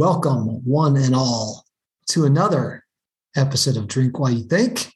Welcome, 0.00 0.64
one 0.64 0.96
and 0.96 1.14
all, 1.14 1.66
to 2.08 2.24
another 2.24 2.86
episode 3.36 3.76
of 3.76 3.86
Drink 3.86 4.18
While 4.18 4.30
You 4.30 4.44
Think. 4.44 4.90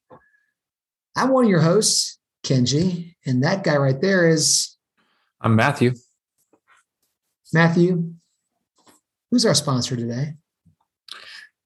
I'm 1.15 1.29
one 1.29 1.45
of 1.45 1.51
your 1.51 1.61
hosts, 1.61 2.19
Kenji, 2.43 3.15
and 3.27 3.45
that 3.45 3.65
guy 3.65 3.77
right 3.77 4.01
there 4.01 4.27
is 4.27 4.79
I'm 5.43 5.55
Matthew. 5.57 5.93
Matthew. 7.53 8.15
Who's 9.31 9.45
our 9.45 9.53
sponsor 9.53 9.95
today? 9.95 10.37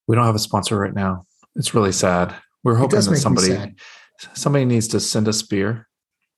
We 0.09 0.17
don't 0.17 0.27
have 0.27 0.35
a 0.35 0.41
sponsor 0.41 0.77
right 0.77 0.93
now. 0.93 1.25
It's 1.55 1.75
really 1.75 1.93
sad. 1.93 2.35
We're 2.65 2.75
hoping 2.75 2.99
that 2.99 3.17
somebody 3.19 3.77
somebody 4.33 4.65
needs 4.65 4.89
to 4.89 4.99
send 4.99 5.29
us 5.29 5.43
beer, 5.43 5.87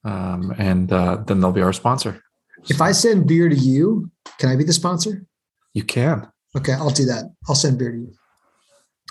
um, 0.05 0.55
and 0.59 0.93
uh, 0.93 1.23
then 1.27 1.41
they'll 1.41 1.51
be 1.51 1.63
our 1.63 1.73
sponsor. 1.73 2.23
If 2.69 2.83
I 2.83 2.93
send 2.93 3.27
beer 3.27 3.49
to 3.49 3.57
you, 3.57 4.11
can 4.37 4.51
I 4.51 4.57
be 4.57 4.65
the 4.65 4.75
sponsor? 4.75 5.25
You 5.73 5.85
can. 5.85 6.31
Okay, 6.57 6.73
I'll 6.73 6.91
do 6.91 7.05
that. 7.07 7.33
I'll 7.49 7.55
send 7.55 7.79
beer 7.79 7.93
to 7.93 7.99
you. 7.99 8.13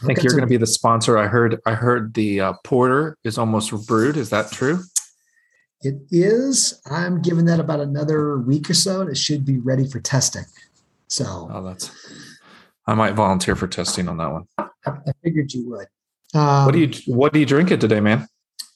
I 0.02 0.05
think 0.05 0.20
okay, 0.20 0.23
you're 0.23 0.31
so- 0.31 0.38
going 0.38 0.47
to 0.47 0.52
be 0.52 0.57
the 0.57 0.67
sponsor. 0.67 1.17
I 1.17 1.27
heard. 1.27 1.59
I 1.66 1.73
heard 1.73 2.13
the 2.13 2.41
uh, 2.41 2.53
porter 2.63 3.17
is 3.23 3.38
almost 3.38 3.71
brewed. 3.88 4.17
Is 4.17 4.30
that 4.30 4.52
true? 4.52 4.84
It 5.81 5.95
is. 6.11 6.81
I'm 6.91 7.21
giving 7.21 7.45
that 7.45 7.59
about 7.59 7.80
another 7.80 8.38
week 8.39 8.70
or 8.70 8.73
so, 8.73 9.02
and 9.02 9.09
it 9.09 9.17
should 9.17 9.45
be 9.45 9.59
ready 9.59 9.88
for 9.88 9.99
testing. 9.99 10.44
So, 11.07 11.49
oh, 11.52 11.63
that's. 11.63 11.91
I 12.85 12.94
might 12.95 13.13
volunteer 13.13 13.55
for 13.55 13.67
testing 13.67 14.08
on 14.09 14.17
that 14.17 14.31
one. 14.31 14.44
I, 14.58 14.67
I 14.85 15.13
figured 15.23 15.53
you 15.53 15.69
would. 15.69 15.88
Um, 16.33 16.66
what 16.66 16.73
do 16.73 16.80
you 16.80 16.91
What 17.08 17.33
do 17.33 17.39
you 17.39 17.45
drink 17.45 17.71
it 17.71 17.80
today, 17.81 17.99
man? 17.99 18.27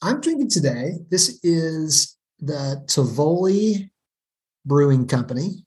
I'm 0.01 0.21
drinking 0.21 0.49
today. 0.49 0.93
This 1.09 1.39
is 1.43 2.17
the 2.39 2.83
Tivoli 2.87 3.91
Brewing 4.65 5.07
Company. 5.07 5.65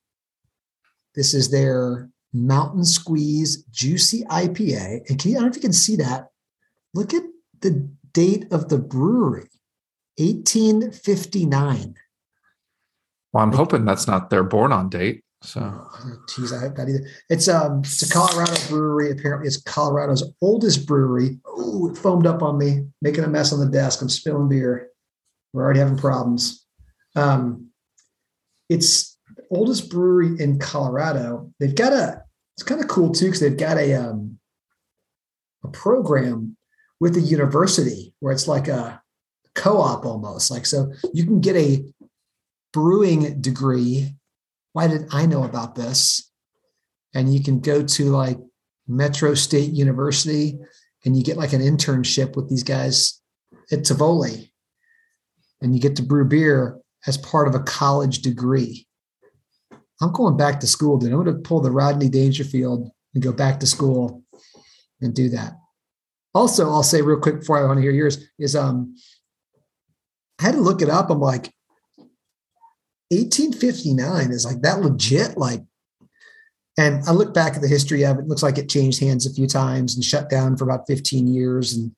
This 1.14 1.32
is 1.32 1.50
their 1.50 2.10
Mountain 2.36 2.84
Squeeze 2.84 3.62
Juicy 3.70 4.24
IPA. 4.24 5.08
And 5.08 5.18
can 5.18 5.30
you, 5.30 5.36
I 5.36 5.40
don't 5.40 5.46
know 5.46 5.50
if 5.50 5.56
you 5.56 5.62
can 5.62 5.72
see 5.72 5.96
that. 5.96 6.28
Look 6.94 7.14
at 7.14 7.22
the 7.60 7.88
date 8.12 8.46
of 8.52 8.68
the 8.68 8.78
brewery 8.78 9.48
1859. 10.18 11.94
Well, 13.32 13.44
I'm 13.44 13.52
hoping 13.52 13.84
that's 13.84 14.06
not 14.06 14.30
their 14.30 14.42
born 14.42 14.72
on 14.72 14.88
date. 14.88 15.22
So, 15.42 15.86
geez, 16.34 16.52
I 16.52 16.60
hope 16.60 16.76
that 16.76 16.88
either. 16.88 17.06
It's 17.28 17.46
um, 17.48 17.80
it's 17.80 18.02
a 18.02 18.12
Colorado 18.12 18.56
brewery. 18.68 19.10
Apparently, 19.10 19.46
it's 19.46 19.60
Colorado's 19.60 20.24
oldest 20.40 20.86
brewery. 20.86 21.38
Oh, 21.46 21.90
it 21.90 21.98
foamed 21.98 22.26
up 22.26 22.42
on 22.42 22.58
me, 22.58 22.86
making 23.02 23.24
a 23.24 23.28
mess 23.28 23.52
on 23.52 23.60
the 23.60 23.70
desk. 23.70 24.00
I'm 24.00 24.08
spilling 24.08 24.48
beer. 24.48 24.88
We're 25.52 25.62
already 25.62 25.80
having 25.80 25.98
problems. 25.98 26.66
Um, 27.14 27.68
it's 28.68 29.18
oldest 29.50 29.90
brewery 29.90 30.40
in 30.42 30.58
Colorado. 30.58 31.52
They've 31.60 31.74
got 31.74 31.92
a. 31.92 32.22
It's 32.56 32.64
kind 32.64 32.80
of 32.80 32.88
cool 32.88 33.12
too 33.12 33.26
because 33.26 33.40
they've 33.40 33.56
got 33.56 33.76
a 33.76 33.94
um, 33.94 34.38
a 35.64 35.68
program 35.68 36.56
with 37.00 37.14
the 37.14 37.20
university 37.20 38.14
where 38.20 38.32
it's 38.32 38.48
like 38.48 38.68
a 38.68 39.02
co-op 39.54 40.06
almost. 40.06 40.50
Like 40.50 40.66
so, 40.66 40.92
you 41.12 41.24
can 41.24 41.40
get 41.40 41.56
a 41.56 41.84
brewing 42.72 43.40
degree 43.40 44.16
why 44.76 44.88
did 44.88 45.06
I 45.10 45.24
know 45.24 45.44
about 45.44 45.74
this? 45.74 46.30
And 47.14 47.32
you 47.32 47.42
can 47.42 47.60
go 47.60 47.82
to 47.82 48.04
like 48.10 48.36
Metro 48.86 49.32
State 49.32 49.72
University 49.72 50.58
and 51.02 51.16
you 51.16 51.24
get 51.24 51.38
like 51.38 51.54
an 51.54 51.62
internship 51.62 52.36
with 52.36 52.50
these 52.50 52.62
guys 52.62 53.18
at 53.72 53.86
Tivoli. 53.86 54.52
And 55.62 55.74
you 55.74 55.80
get 55.80 55.96
to 55.96 56.02
brew 56.02 56.26
beer 56.26 56.78
as 57.06 57.16
part 57.16 57.48
of 57.48 57.54
a 57.54 57.60
college 57.60 58.20
degree. 58.20 58.86
I'm 60.00 60.12
going 60.12 60.36
back 60.36 60.60
to 60.60 60.66
school, 60.66 60.98
dude. 60.98 61.12
I'm 61.12 61.24
going 61.24 61.36
to 61.36 61.48
pull 61.48 61.60
the 61.60 61.70
Rodney 61.70 62.08
Dangerfield 62.08 62.90
and 63.14 63.22
go 63.22 63.32
back 63.32 63.60
to 63.60 63.66
school 63.66 64.22
and 65.00 65.14
do 65.14 65.30
that. 65.30 65.54
Also, 66.34 66.68
I'll 66.68 66.82
say 66.82 67.00
real 67.00 67.18
quick 67.18 67.40
before 67.40 67.58
I 67.58 67.66
want 67.66 67.78
to 67.78 67.82
hear 67.82 67.92
yours 67.92 68.28
is 68.38 68.54
um 68.54 68.94
I 70.38 70.44
had 70.44 70.54
to 70.54 70.60
look 70.60 70.82
it 70.82 70.90
up. 70.90 71.08
I'm 71.08 71.20
like, 71.20 71.50
1859 73.10 74.32
is 74.32 74.44
like 74.44 74.62
that 74.62 74.80
legit 74.80 75.38
like 75.38 75.62
and 76.76 77.04
i 77.06 77.12
look 77.12 77.32
back 77.32 77.54
at 77.54 77.62
the 77.62 77.68
history 77.68 78.04
of 78.04 78.18
it, 78.18 78.22
it 78.22 78.26
looks 78.26 78.42
like 78.42 78.58
it 78.58 78.68
changed 78.68 79.00
hands 79.00 79.26
a 79.26 79.32
few 79.32 79.46
times 79.46 79.94
and 79.94 80.02
shut 80.02 80.28
down 80.28 80.56
for 80.56 80.64
about 80.64 80.88
15 80.88 81.28
years 81.28 81.74
and 81.74 81.92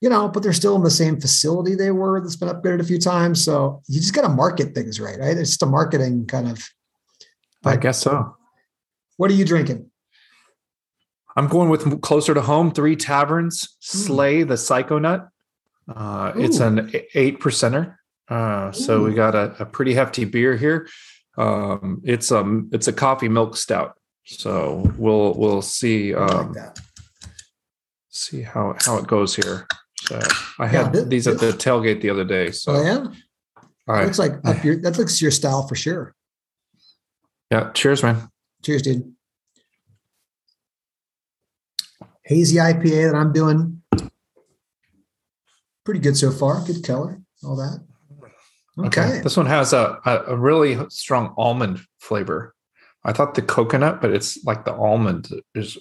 you 0.00 0.08
know 0.08 0.28
but 0.28 0.42
they're 0.42 0.52
still 0.52 0.74
in 0.74 0.82
the 0.82 0.90
same 0.90 1.20
facility 1.20 1.76
they 1.76 1.92
were 1.92 2.20
that's 2.20 2.34
been 2.34 2.48
upgraded 2.48 2.80
a 2.80 2.84
few 2.84 2.98
times 2.98 3.44
so 3.44 3.80
you 3.86 4.00
just 4.00 4.12
got 4.12 4.22
to 4.22 4.28
market 4.28 4.74
things 4.74 4.98
right 4.98 5.20
right 5.20 5.38
it's 5.38 5.50
just 5.50 5.62
a 5.62 5.66
marketing 5.66 6.26
kind 6.26 6.50
of 6.50 6.68
i 7.64 7.76
guess 7.76 8.00
so 8.00 8.36
what 9.16 9.30
are 9.30 9.34
you 9.34 9.44
drinking 9.44 9.90
i'm 11.36 11.48
going 11.48 11.68
with 11.68 12.00
closer 12.00 12.34
to 12.34 12.40
home 12.40 12.70
three 12.70 12.96
taverns 12.96 13.76
hmm. 13.82 13.98
slay 13.98 14.42
the 14.42 14.54
psychonut 14.54 15.28
uh, 15.94 16.32
it's 16.36 16.60
an 16.60 16.92
eight 17.14 17.40
percenter 17.40 17.96
uh, 18.30 18.70
so 18.70 19.02
we 19.02 19.12
got 19.12 19.34
a, 19.34 19.56
a, 19.58 19.66
pretty 19.66 19.92
hefty 19.92 20.24
beer 20.24 20.56
here. 20.56 20.88
Um, 21.36 22.00
it's 22.04 22.30
um 22.30 22.70
it's 22.72 22.86
a 22.86 22.92
coffee 22.92 23.28
milk 23.28 23.56
stout. 23.56 23.98
So 24.24 24.88
we'll 24.96 25.34
we'll 25.34 25.62
see 25.62 26.14
um, 26.14 26.52
like 26.52 26.76
see 28.10 28.42
how 28.42 28.76
how 28.78 28.98
it 28.98 29.08
goes 29.08 29.34
here. 29.34 29.66
So 30.02 30.20
I 30.60 30.68
had 30.68 30.86
yeah, 30.86 30.90
this, 30.90 31.04
these 31.06 31.26
at 31.26 31.40
the 31.40 31.50
tailgate 31.50 32.00
the 32.02 32.10
other 32.10 32.24
day. 32.24 32.52
So 32.52 32.74
oh, 32.74 32.82
yeah. 32.82 33.06
All 33.88 33.94
right. 33.96 34.04
Looks 34.04 34.20
like 34.20 34.34
up 34.44 34.62
your 34.64 34.76
that 34.82 34.96
looks 34.96 35.20
your 35.20 35.32
style 35.32 35.66
for 35.66 35.74
sure. 35.74 36.14
Yeah. 37.50 37.70
Cheers, 37.72 38.02
man. 38.02 38.28
Cheers, 38.62 38.82
dude. 38.82 39.14
Hazy 42.24 42.56
IPA 42.56 43.10
that 43.10 43.16
I'm 43.16 43.32
doing. 43.32 43.82
Pretty 45.84 46.00
good 46.00 46.16
so 46.16 46.30
far. 46.30 46.64
Good 46.64 46.84
color, 46.84 47.20
all 47.42 47.56
that. 47.56 47.84
Okay. 48.78 49.00
okay. 49.00 49.20
This 49.20 49.36
one 49.36 49.46
has 49.46 49.72
a, 49.72 49.98
a, 50.04 50.36
really 50.36 50.78
strong 50.90 51.34
almond 51.36 51.80
flavor. 51.98 52.54
I 53.04 53.12
thought 53.12 53.34
the 53.34 53.42
coconut, 53.42 54.00
but 54.00 54.12
it's 54.12 54.44
like 54.44 54.64
the 54.64 54.74
almond 54.74 55.28
is 55.54 55.78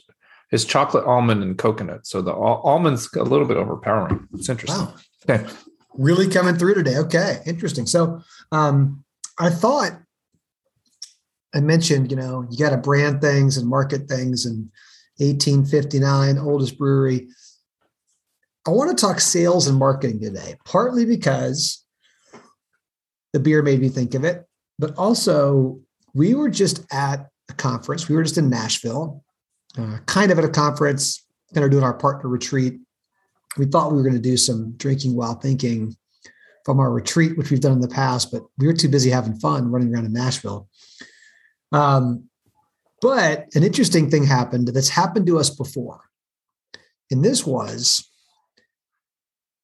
is 0.51 0.65
chocolate 0.65 1.05
almond 1.05 1.43
and 1.43 1.57
coconut. 1.57 2.07
So 2.07 2.21
the 2.21 2.31
al- 2.31 2.61
almond's 2.63 3.13
a 3.13 3.23
little 3.23 3.45
bit 3.45 3.57
overpowering. 3.57 4.27
It's 4.33 4.49
interesting. 4.49 4.85
Wow. 4.85 4.95
Okay. 5.29 5.45
Really 5.93 6.27
coming 6.27 6.55
through 6.55 6.73
today. 6.73 6.97
Okay. 6.97 7.41
Interesting. 7.45 7.85
So 7.85 8.21
um, 8.51 9.03
I 9.37 9.49
thought 9.51 9.91
I 11.53 11.61
mentioned, 11.61 12.11
you 12.11 12.17
know, 12.17 12.45
you 12.49 12.57
got 12.57 12.69
to 12.71 12.77
brand 12.77 13.21
things 13.21 13.57
and 13.57 13.67
market 13.67 14.07
things 14.07 14.45
and 14.45 14.69
1859, 15.17 16.37
oldest 16.37 16.77
brewery. 16.77 17.27
I 18.67 18.71
want 18.71 18.95
to 18.95 19.01
talk 19.01 19.19
sales 19.19 19.67
and 19.67 19.77
marketing 19.77 20.21
today, 20.21 20.55
partly 20.65 21.05
because 21.05 21.83
the 23.33 23.39
beer 23.39 23.61
made 23.61 23.81
me 23.81 23.89
think 23.89 24.13
of 24.13 24.23
it. 24.23 24.45
But 24.77 24.95
also, 24.95 25.79
we 26.13 26.35
were 26.35 26.49
just 26.49 26.85
at 26.91 27.27
a 27.49 27.53
conference. 27.53 28.07
We 28.07 28.15
were 28.15 28.23
just 28.23 28.37
in 28.37 28.49
Nashville, 28.49 29.23
uh, 29.77 29.97
kind 30.05 30.31
of 30.31 30.37
at 30.39 30.45
a 30.45 30.49
conference, 30.49 31.25
kind 31.53 31.65
of 31.65 31.71
doing 31.71 31.83
our 31.83 31.93
partner 31.93 32.29
retreat. 32.29 32.79
We 33.57 33.65
thought 33.65 33.91
we 33.91 33.97
were 33.97 34.03
going 34.03 34.15
to 34.15 34.21
do 34.21 34.37
some 34.37 34.73
drinking 34.73 35.15
while 35.15 35.35
thinking 35.35 35.95
from 36.63 36.79
our 36.79 36.91
retreat, 36.91 37.37
which 37.37 37.49
we've 37.49 37.59
done 37.59 37.71
in 37.73 37.81
the 37.81 37.87
past, 37.87 38.31
but 38.31 38.43
we 38.57 38.67
were 38.67 38.73
too 38.73 38.89
busy 38.89 39.09
having 39.09 39.39
fun 39.39 39.71
running 39.71 39.93
around 39.93 40.05
in 40.05 40.13
Nashville. 40.13 40.69
Um, 41.71 42.29
but 43.01 43.47
an 43.55 43.63
interesting 43.63 44.09
thing 44.09 44.25
happened 44.25 44.67
that's 44.69 44.89
happened 44.89 45.27
to 45.27 45.39
us 45.39 45.49
before. 45.49 46.01
And 47.11 47.23
this 47.23 47.45
was 47.45 48.07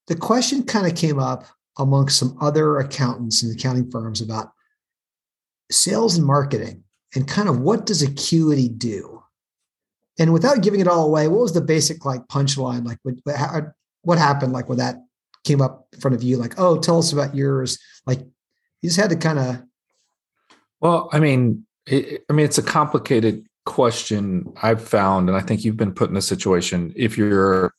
the 0.07 0.16
question 0.16 0.63
kind 0.63 0.88
of 0.88 0.95
came 0.95 1.19
up 1.19 1.45
amongst 1.77 2.17
some 2.17 2.38
other 2.39 2.77
accountants 2.77 3.43
and 3.43 3.53
accounting 3.53 3.91
firms 3.91 4.22
about 4.22 4.52
sales 5.72 6.16
and 6.17 6.25
marketing 6.25 6.84
and 7.16 7.28
kind 7.28 7.49
of 7.49 7.59
what 7.59 7.85
does 7.85 8.02
acuity 8.02 8.69
do? 8.69 9.22
And 10.17 10.31
without 10.31 10.61
giving 10.61 10.79
it 10.79 10.87
all 10.87 11.05
away 11.05 11.28
what 11.28 11.41
was 11.41 11.53
the 11.53 11.61
basic 11.61 12.05
like 12.05 12.25
punchline? 12.28 12.85
Like 12.85 12.99
what, 13.03 13.16
what 14.03 14.17
happened 14.17 14.53
like 14.53 14.69
when 14.69 14.78
that 14.78 14.97
came 15.43 15.61
up 15.61 15.87
in 15.91 15.99
front 15.99 16.16
of 16.16 16.23
you? 16.23 16.37
Like 16.37 16.57
oh 16.57 16.79
tell 16.79 16.99
us 16.99 17.11
about 17.11 17.35
yours. 17.35 17.78
Like 18.05 18.22
you 18.81 18.90
just 18.90 18.99
had 18.99 19.09
to 19.09 19.16
kind 19.16 19.40
of 19.40 19.63
well 20.79 21.09
i 21.11 21.19
mean 21.19 21.65
it, 21.87 22.23
i 22.29 22.34
mean 22.34 22.46
it's 22.46 22.58
a 22.58 22.64
complicated 22.64 23.46
question 23.66 24.52
i've 24.61 24.87
found 24.87 25.29
and 25.29 25.37
i 25.37 25.41
think 25.41 25.64
you've 25.64 25.78
been 25.78 25.93
put 25.93 26.09
in 26.09 26.17
a 26.17 26.22
situation 26.22 26.93
if 26.96 27.17
you're 27.17 27.73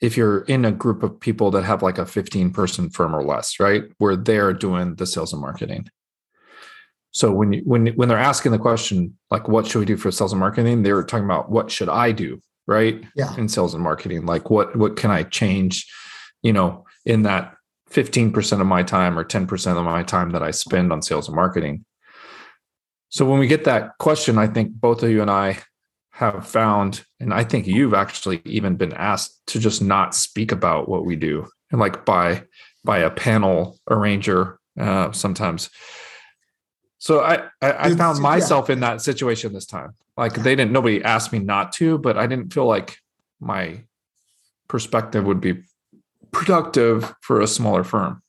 if 0.00 0.16
you're 0.16 0.40
in 0.42 0.64
a 0.64 0.72
group 0.72 1.02
of 1.02 1.20
people 1.20 1.50
that 1.50 1.64
have 1.64 1.82
like 1.82 1.98
a 1.98 2.06
15 2.06 2.52
person 2.52 2.90
firm 2.90 3.14
or 3.14 3.22
less, 3.22 3.60
right? 3.60 3.84
Where 3.98 4.16
they're 4.16 4.54
doing 4.54 4.94
the 4.94 5.06
sales 5.06 5.32
and 5.32 5.42
marketing. 5.42 5.88
So 7.12 7.32
when 7.32 7.52
you, 7.52 7.62
when 7.64 7.88
when 7.88 8.08
they're 8.08 8.18
asking 8.18 8.52
the 8.52 8.58
question 8.58 9.18
like 9.30 9.48
what 9.48 9.66
should 9.66 9.80
we 9.80 9.84
do 9.84 9.96
for 9.96 10.10
sales 10.10 10.32
and 10.32 10.40
marketing, 10.40 10.82
they're 10.82 11.02
talking 11.02 11.24
about 11.24 11.50
what 11.50 11.70
should 11.70 11.88
I 11.88 12.12
do, 12.12 12.40
right? 12.66 13.04
Yeah. 13.16 13.34
In 13.36 13.48
sales 13.48 13.74
and 13.74 13.82
marketing, 13.82 14.26
like 14.26 14.48
what 14.48 14.76
what 14.76 14.96
can 14.96 15.10
I 15.10 15.24
change, 15.24 15.86
you 16.42 16.52
know, 16.52 16.86
in 17.04 17.22
that 17.22 17.54
15% 17.90 18.60
of 18.60 18.66
my 18.68 18.84
time 18.84 19.18
or 19.18 19.24
10% 19.24 19.76
of 19.76 19.84
my 19.84 20.04
time 20.04 20.30
that 20.30 20.44
I 20.44 20.52
spend 20.52 20.92
on 20.92 21.02
sales 21.02 21.26
and 21.26 21.34
marketing. 21.34 21.84
So 23.10 23.28
when 23.28 23.40
we 23.40 23.48
get 23.48 23.64
that 23.64 23.98
question, 23.98 24.38
I 24.38 24.46
think 24.46 24.72
both 24.72 25.02
of 25.02 25.10
you 25.10 25.20
and 25.20 25.30
I 25.30 25.58
have 26.12 26.46
found, 26.46 27.04
and 27.18 27.34
I 27.34 27.44
think 27.44 27.66
you've 27.66 27.94
actually 27.94 28.40
even 28.44 28.76
been 28.76 28.92
asked 28.92 29.40
to 29.48 29.58
just 29.58 29.82
not 29.82 30.14
speak 30.14 30.52
about 30.52 30.88
what 30.88 31.04
we 31.04 31.16
do, 31.16 31.46
and 31.70 31.80
like 31.80 32.04
by 32.04 32.44
by 32.84 32.98
a 32.98 33.10
panel 33.10 33.78
arranger 33.90 34.58
uh, 34.78 35.10
sometimes. 35.12 35.70
So 36.98 37.20
I 37.20 37.42
I, 37.60 37.72
I 37.86 37.94
found 37.96 38.20
myself 38.20 38.68
yeah. 38.68 38.74
in 38.74 38.80
that 38.80 39.02
situation 39.02 39.52
this 39.52 39.66
time. 39.66 39.94
Like 40.16 40.34
they 40.34 40.54
didn't 40.54 40.72
nobody 40.72 41.02
asked 41.02 41.32
me 41.32 41.38
not 41.40 41.72
to, 41.74 41.98
but 41.98 42.16
I 42.16 42.26
didn't 42.26 42.52
feel 42.52 42.66
like 42.66 42.98
my 43.40 43.80
perspective 44.68 45.24
would 45.24 45.40
be 45.40 45.62
productive 46.30 47.12
for 47.22 47.40
a 47.40 47.46
smaller 47.46 47.82
firm. 47.82 48.22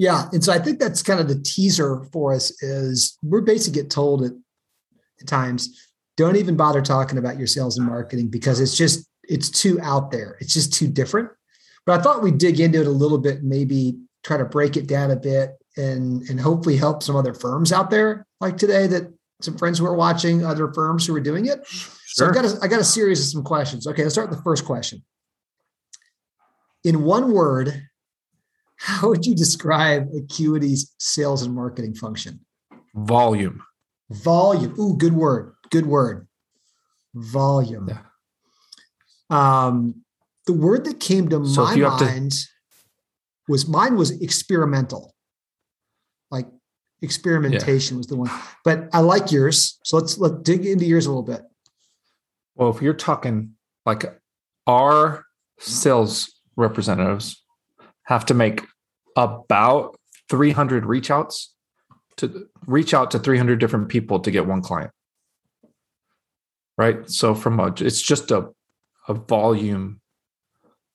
Yeah, 0.00 0.30
and 0.32 0.42
so 0.42 0.50
I 0.50 0.58
think 0.58 0.78
that's 0.78 1.02
kind 1.02 1.20
of 1.20 1.28
the 1.28 1.38
teaser 1.42 2.04
for 2.10 2.32
us 2.32 2.62
is 2.62 3.18
we're 3.22 3.42
basically 3.42 3.82
get 3.82 3.90
told 3.90 4.22
at, 4.22 4.32
at 5.20 5.26
times 5.26 5.88
don't 6.16 6.36
even 6.36 6.56
bother 6.56 6.80
talking 6.80 7.18
about 7.18 7.36
your 7.36 7.46
sales 7.46 7.76
and 7.76 7.86
marketing 7.86 8.28
because 8.28 8.60
it's 8.60 8.74
just 8.78 9.06
it's 9.24 9.50
too 9.50 9.78
out 9.82 10.10
there. 10.10 10.38
It's 10.40 10.54
just 10.54 10.72
too 10.72 10.88
different. 10.88 11.28
But 11.84 12.00
I 12.00 12.02
thought 12.02 12.22
we'd 12.22 12.38
dig 12.38 12.60
into 12.60 12.80
it 12.80 12.86
a 12.86 12.90
little 12.90 13.18
bit, 13.18 13.42
maybe 13.42 13.98
try 14.24 14.38
to 14.38 14.46
break 14.46 14.78
it 14.78 14.86
down 14.86 15.10
a 15.10 15.16
bit 15.16 15.50
and 15.76 16.22
and 16.30 16.40
hopefully 16.40 16.78
help 16.78 17.02
some 17.02 17.14
other 17.14 17.34
firms 17.34 17.70
out 17.70 17.90
there 17.90 18.26
like 18.40 18.56
today 18.56 18.86
that 18.86 19.12
some 19.42 19.58
friends 19.58 19.78
who 19.78 19.84
are 19.84 19.94
watching 19.94 20.46
other 20.46 20.72
firms 20.72 21.06
who 21.06 21.14
are 21.14 21.20
doing 21.20 21.44
it. 21.44 21.66
Sure. 21.66 21.92
So 22.06 22.26
I 22.26 22.32
got 22.32 22.44
a, 22.46 22.58
I 22.62 22.68
got 22.68 22.80
a 22.80 22.84
series 22.84 23.20
of 23.20 23.26
some 23.26 23.42
questions. 23.42 23.86
Okay, 23.86 24.02
let's 24.02 24.14
start 24.14 24.30
with 24.30 24.38
the 24.38 24.44
first 24.44 24.64
question. 24.64 25.04
In 26.84 27.02
one 27.02 27.34
word, 27.34 27.89
how 28.80 29.10
would 29.10 29.26
you 29.26 29.34
describe 29.34 30.08
Acuity's 30.16 30.94
sales 30.98 31.42
and 31.42 31.54
marketing 31.54 31.94
function? 31.94 32.40
Volume. 32.94 33.62
Volume. 34.08 34.74
Ooh, 34.80 34.96
good 34.96 35.12
word. 35.12 35.54
Good 35.70 35.84
word. 35.84 36.26
Volume. 37.14 37.90
Yeah. 37.90 37.98
Um, 39.28 39.96
the 40.46 40.54
word 40.54 40.86
that 40.86 40.98
came 40.98 41.28
to 41.28 41.46
so 41.46 41.64
my 41.64 41.76
mind 41.76 42.32
to... 42.32 42.46
was 43.48 43.68
mine 43.68 43.96
was 43.96 44.12
experimental. 44.22 45.14
Like 46.30 46.46
experimentation 47.02 47.96
yeah. 47.96 47.98
was 47.98 48.06
the 48.06 48.16
one. 48.16 48.30
But 48.64 48.88
I 48.94 49.00
like 49.00 49.30
yours. 49.30 49.78
So 49.84 49.98
let's 49.98 50.16
let's 50.16 50.36
dig 50.42 50.64
into 50.64 50.86
yours 50.86 51.04
a 51.04 51.10
little 51.10 51.22
bit. 51.22 51.42
Well, 52.54 52.70
if 52.70 52.80
you're 52.80 52.94
talking 52.94 53.56
like 53.84 54.04
our 54.66 55.26
sales 55.58 56.40
representatives 56.56 57.42
have 58.10 58.26
to 58.26 58.34
make 58.34 58.66
about 59.16 59.98
300 60.28 60.84
reach 60.84 61.10
outs 61.10 61.54
to 62.18 62.48
reach 62.66 62.92
out 62.92 63.12
to 63.12 63.18
300 63.18 63.58
different 63.58 63.88
people 63.88 64.20
to 64.20 64.30
get 64.30 64.46
one 64.46 64.60
client. 64.60 64.90
Right? 66.76 67.08
So 67.08 67.34
from 67.34 67.58
a 67.60 67.72
it's 67.78 68.02
just 68.02 68.30
a 68.30 68.50
a 69.08 69.14
volume 69.14 70.00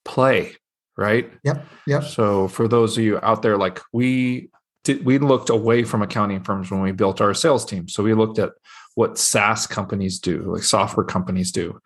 play, 0.04 0.56
right? 0.98 1.32
Yep. 1.44 1.66
Yep. 1.88 2.04
So 2.04 2.48
for 2.48 2.68
those 2.68 2.98
of 2.98 3.04
you 3.04 3.20
out 3.24 3.42
there 3.42 3.58
like 3.58 3.80
we 3.92 4.50
did 4.84 5.06
we 5.06 5.18
looked 5.18 5.50
away 5.50 5.84
from 5.84 6.02
accounting 6.02 6.44
firms 6.44 6.70
when 6.70 6.82
we 6.82 6.92
built 6.92 7.22
our 7.22 7.34
sales 7.34 7.66
team. 7.66 7.88
So 7.88 8.04
we 8.04 8.14
looked 8.14 8.40
at 8.40 8.52
what 8.96 9.18
SaaS 9.18 9.68
companies 9.68 10.20
do, 10.20 10.54
like 10.54 10.64
software 10.64 11.06
companies 11.06 11.52
do. 11.52 11.80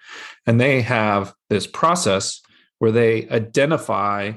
And 0.46 0.60
they 0.60 0.82
have 0.82 1.34
this 1.50 1.68
process 1.68 2.42
where 2.80 2.92
they 2.92 3.28
identify, 3.30 4.34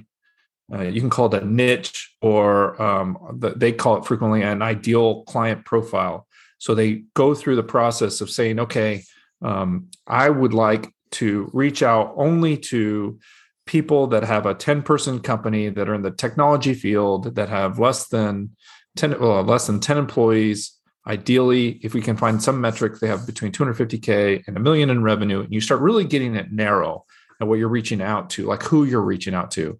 uh, 0.73 0.83
you 0.83 1.01
can 1.01 1.11
call 1.11 1.33
it 1.33 1.43
a 1.43 1.47
niche, 1.47 2.15
or 2.23 2.81
um, 2.81 3.19
the, 3.39 3.51
they 3.51 3.73
call 3.73 3.99
it 3.99 4.07
frequently 4.07 4.43
an 4.43 4.63
ideal 4.63 5.25
client 5.25 5.65
profile. 5.65 6.27
So 6.59 6.75
they 6.75 7.05
go 7.15 7.35
through 7.35 7.57
the 7.57 7.63
process 7.63 8.21
of 8.21 8.31
saying, 8.31 8.61
okay, 8.61 9.03
um, 9.43 9.89
I 10.07 10.31
would 10.31 10.55
like 10.55 10.93
to 11.13 11.51
reach 11.53 11.83
out 11.83 12.15
only 12.17 12.57
to 12.57 13.19
people 13.67 14.09
that 14.09 14.25
have 14.25 14.47
a 14.47 14.55
10 14.55 14.83
person 14.83 15.21
company 15.21 15.69
that 15.69 15.89
are 15.89 15.95
in 15.95 16.03
the 16.03 16.11
technology 16.11 16.75
field 16.75 17.35
that 17.37 17.49
have 17.49 17.79
less 17.79 18.09
than 18.09 18.51
10 18.97 19.21
well, 19.21 19.43
less 19.43 19.67
than 19.67 19.81
10 19.81 19.99
employees 19.99 20.73
ideally 21.07 21.81
if 21.83 21.95
we 21.95 22.01
can 22.03 22.17
find 22.17 22.43
some 22.43 22.61
metric 22.61 22.99
they 23.01 23.09
have 23.09 23.27
between 23.27 23.53
250k 23.53 24.43
and 24.47 24.57
a 24.57 24.61
million 24.61 24.91
in 24.91 25.03
revenue 25.03 25.41
and 25.41 25.53
you 25.53 25.61
start 25.61 25.81
really 25.81 26.05
getting 26.05 26.35
it 26.35 26.53
narrow 26.53 27.05
at 27.41 27.47
what 27.47 27.59
you're 27.59 27.69
reaching 27.69 28.01
out 28.01 28.31
to 28.31 28.47
like 28.47 28.63
who 28.63 28.85
you're 28.85 29.01
reaching 29.01 29.35
out 29.35 29.51
to 29.51 29.79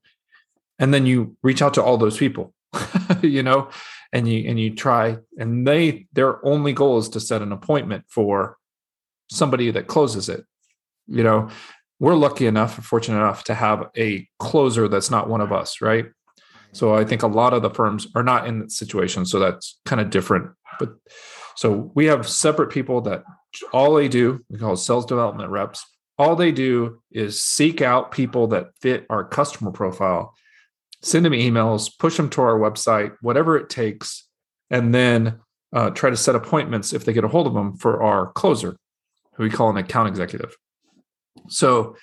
and 0.78 0.92
then 0.92 1.06
you 1.06 1.36
reach 1.42 1.62
out 1.62 1.74
to 1.74 1.82
all 1.82 1.96
those 1.96 2.16
people 2.16 2.54
you 3.22 3.42
know 3.42 3.69
and 4.12 4.28
you 4.28 4.48
and 4.48 4.58
you 4.58 4.74
try 4.74 5.16
and 5.38 5.66
they 5.66 6.06
their 6.12 6.44
only 6.44 6.72
goal 6.72 6.98
is 6.98 7.08
to 7.08 7.20
set 7.20 7.42
an 7.42 7.52
appointment 7.52 8.04
for 8.08 8.56
somebody 9.30 9.70
that 9.70 9.86
closes 9.86 10.28
it 10.28 10.44
you 11.06 11.22
know. 11.22 11.48
We're 12.00 12.16
lucky 12.16 12.46
enough 12.46 12.84
fortunate 12.84 13.19
enough 13.19 13.44
to 13.44 13.54
have 13.54 13.88
a 13.96 14.26
closer 14.40 14.88
that's 14.88 15.08
not 15.10 15.28
one 15.28 15.40
of 15.40 15.52
us 15.52 15.80
right? 15.80 16.06
So 16.72 16.94
i 16.94 17.04
think 17.04 17.22
a 17.22 17.28
lot 17.28 17.52
of 17.52 17.62
the 17.62 17.70
firms 17.70 18.08
are 18.16 18.24
not 18.24 18.46
in 18.48 18.58
that 18.60 18.72
situation 18.72 19.24
so 19.26 19.38
that's 19.38 19.78
kind 19.84 20.00
of 20.00 20.10
different. 20.10 20.50
But 20.80 20.94
so 21.54 21.92
we 21.94 22.06
have 22.06 22.26
separate 22.28 22.70
people 22.70 23.02
that 23.02 23.22
all 23.72 23.94
they 23.94 24.08
do 24.08 24.40
we 24.48 24.58
call 24.58 24.74
sales 24.76 25.06
development 25.06 25.50
reps 25.50 25.84
all 26.19 26.36
they 26.36 26.52
do 26.52 27.00
is 27.10 27.42
seek 27.42 27.80
out 27.82 28.12
people 28.12 28.46
that 28.48 28.70
fit 28.80 29.06
our 29.10 29.24
customer 29.24 29.70
profile 29.70 30.34
send 31.02 31.25
them 31.25 31.32
emails 31.32 31.90
push 31.99 32.16
them 32.16 32.31
to 32.31 32.40
our 32.40 32.58
website 32.58 33.12
whatever 33.20 33.56
it 33.56 33.69
takes 33.69 34.26
and 34.70 34.94
then 34.94 35.38
uh, 35.75 35.90
try 35.90 36.10
to 36.10 36.16
set 36.16 36.34
appointments 36.34 36.93
if 36.93 37.04
they 37.04 37.12
get 37.12 37.25
a 37.25 37.28
hold 37.28 37.46
of 37.46 37.54
them 37.54 37.76
for 37.76 38.02
our 38.02 38.32
closer 38.32 38.76
who 39.34 39.44
we 39.44 39.50
call 39.50 39.70
an 39.70 39.76
account 39.76 40.08
executive 40.08 40.56
so, 41.49 41.96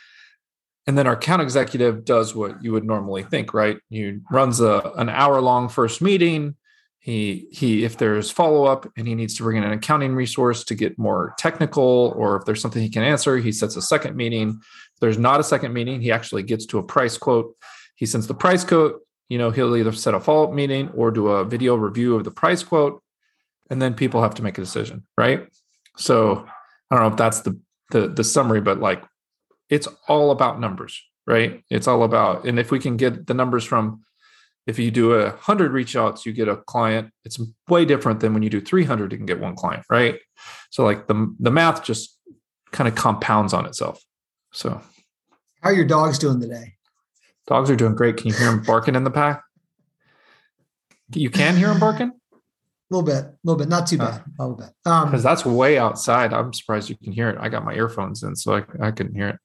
and 0.88 0.98
then 0.98 1.07
our 1.07 1.13
account 1.13 1.42
executive 1.42 2.04
does 2.04 2.34
what 2.34 2.63
you 2.63 2.72
would 2.72 2.86
normally 2.86 3.24
think, 3.24 3.54
right? 3.54 3.78
You 3.90 4.22
runs 4.31 4.60
a 4.60 4.92
an 4.98 5.10
hour 5.10 5.40
long 5.42 5.69
first 5.69 6.02
meeting. 6.02 6.56
He 7.00 7.48
he, 7.52 7.86
if 7.86 7.98
there's 7.98 8.31
follow 8.31 8.66
up 8.66 8.92
and 8.98 9.07
he 9.07 9.16
needs 9.16 9.36
to 9.36 9.44
bring 9.44 9.57
in 9.57 9.63
an 9.63 9.72
accounting 9.72 10.16
resource 10.16 10.63
to 10.66 10.75
get 10.75 10.98
more 10.98 11.34
technical, 11.38 12.13
or 12.16 12.38
if 12.38 12.45
there's 12.45 12.62
something 12.62 12.81
he 12.81 12.90
can 12.90 13.04
answer, 13.04 13.38
he 13.38 13.52
sets 13.52 13.75
a 13.75 13.81
second 13.81 14.16
meeting. 14.16 14.60
If 14.60 15.00
there's 15.00 15.18
not 15.18 15.40
a 15.40 15.44
second 15.44 15.74
meeting, 15.74 16.02
he 16.02 16.12
actually 16.12 16.44
gets 16.44 16.66
to 16.68 16.80
a 16.80 16.84
price 16.84 17.18
quote. 17.18 17.56
He 18.00 18.06
sends 18.06 18.28
the 18.28 18.34
price 18.34 18.63
quote. 18.63 19.01
You 19.28 19.38
know, 19.38 19.51
he'll 19.51 19.75
either 19.75 19.92
set 19.92 20.13
a 20.13 20.22
follow 20.22 20.46
up 20.46 20.54
meeting 20.54 20.90
or 20.96 21.12
do 21.12 21.28
a 21.28 21.44
video 21.44 21.75
review 21.75 22.16
of 22.16 22.24
the 22.24 22.31
price 22.31 22.64
quote, 22.64 23.04
and 23.69 23.81
then 23.81 23.94
people 23.94 24.21
have 24.21 24.35
to 24.35 24.42
make 24.42 24.57
a 24.57 24.62
decision, 24.62 25.06
right? 25.18 25.47
So 25.97 26.47
I 26.90 26.95
don't 26.95 27.04
know 27.04 27.12
if 27.12 27.18
that's 27.18 27.42
the 27.42 27.59
the 27.92 28.07
the 28.07 28.24
summary, 28.24 28.62
but 28.62 28.80
like 28.80 29.04
it's 29.69 29.88
all 30.07 30.31
about 30.31 30.62
numbers, 30.62 31.04
right? 31.28 31.62
It's 31.69 31.88
all 31.88 32.04
about, 32.04 32.45
and 32.45 32.57
if 32.57 32.71
we 32.71 32.80
can 32.80 32.95
get 32.95 33.28
the 33.28 33.33
numbers 33.33 33.66
from, 33.66 34.04
if 34.66 34.80
you 34.80 34.92
do 34.92 35.14
a 35.14 35.31
hundred 35.31 35.74
reach 35.74 35.95
outs, 35.97 36.26
you 36.26 36.31
get 36.31 36.47
a 36.47 36.56
client. 36.56 37.12
It's 37.26 37.38
way 37.68 37.83
different 37.83 38.21
than 38.21 38.33
when 38.33 38.44
you 38.44 38.50
do 38.50 38.62
300, 38.62 39.12
you 39.12 39.18
can 39.18 39.28
get 39.28 39.42
one 39.42 39.56
client, 39.56 39.83
right? 39.90 40.19
So 40.69 40.85
like 40.85 41.07
the, 41.07 41.35
the 41.40 41.52
math 41.52 41.83
just 41.83 42.18
kind 42.71 42.88
of 42.88 42.95
compounds 42.95 43.54
on 43.54 43.66
itself. 43.66 44.02
So 44.54 44.81
how 45.62 45.69
are 45.69 45.74
your 45.74 45.85
dogs 45.85 46.18
doing 46.18 46.40
today? 46.40 46.76
Dogs 47.50 47.70
are 47.70 47.76
doing 47.76 47.96
great. 47.96 48.16
Can 48.16 48.28
you 48.28 48.34
hear 48.34 48.50
them 48.50 48.64
barking 48.66 48.96
in 48.96 49.04
the 49.04 49.12
pack? 49.12 49.44
You 51.14 51.30
can 51.30 51.58
hear 51.58 51.68
them 51.68 51.80
barking? 51.80 52.12
A 52.12 52.96
little 52.96 53.06
bit, 53.06 53.26
a 53.26 53.38
little 53.44 53.60
bit, 53.60 53.68
not 53.68 53.88
too 53.88 53.98
bad, 53.98 54.24
a 54.40 54.44
little 54.44 54.56
bit. 54.56 54.70
Because 54.84 55.14
um, 55.14 55.22
that's 55.22 55.46
way 55.46 55.78
outside. 55.78 56.34
I'm 56.34 56.54
surprised 56.54 56.90
you 56.90 56.98
can 56.98 57.12
hear 57.12 57.30
it. 57.30 57.38
I 57.40 57.50
got 57.50 57.66
my 57.66 57.74
earphones 57.74 58.24
in, 58.24 58.36
so 58.36 58.56
I, 58.56 58.64
I 58.82 58.92
couldn't 58.92 59.16
hear 59.16 59.28
it 59.30 59.40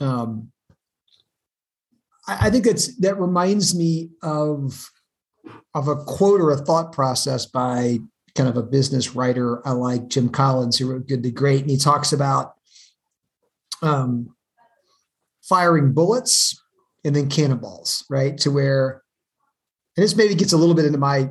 um, 0.00 0.50
I, 2.26 2.46
I 2.46 2.50
think 2.50 2.64
that's 2.64 2.96
that 2.98 3.18
reminds 3.18 3.74
me 3.74 4.10
of 4.22 4.90
of 5.74 5.88
a 5.88 5.96
quote 5.96 6.40
or 6.40 6.50
a 6.50 6.56
thought 6.56 6.92
process 6.92 7.46
by 7.46 7.98
kind 8.34 8.48
of 8.48 8.56
a 8.56 8.62
business 8.62 9.14
writer 9.14 9.66
I 9.66 9.72
like, 9.72 10.08
Jim 10.08 10.28
Collins, 10.28 10.78
who 10.78 10.90
wrote 10.90 11.06
Good 11.06 11.22
to 11.22 11.30
Great, 11.30 11.62
and 11.62 11.70
he 11.70 11.76
talks 11.76 12.12
about 12.12 12.54
um, 13.82 14.34
firing 15.42 15.92
bullets 15.92 16.60
and 17.04 17.14
then 17.14 17.28
cannonballs, 17.28 18.04
right? 18.08 18.36
To 18.38 18.50
where, 18.50 19.02
and 19.96 20.02
this 20.02 20.16
maybe 20.16 20.34
gets 20.34 20.52
a 20.52 20.56
little 20.56 20.74
bit 20.74 20.86
into 20.86 20.98
my, 20.98 21.30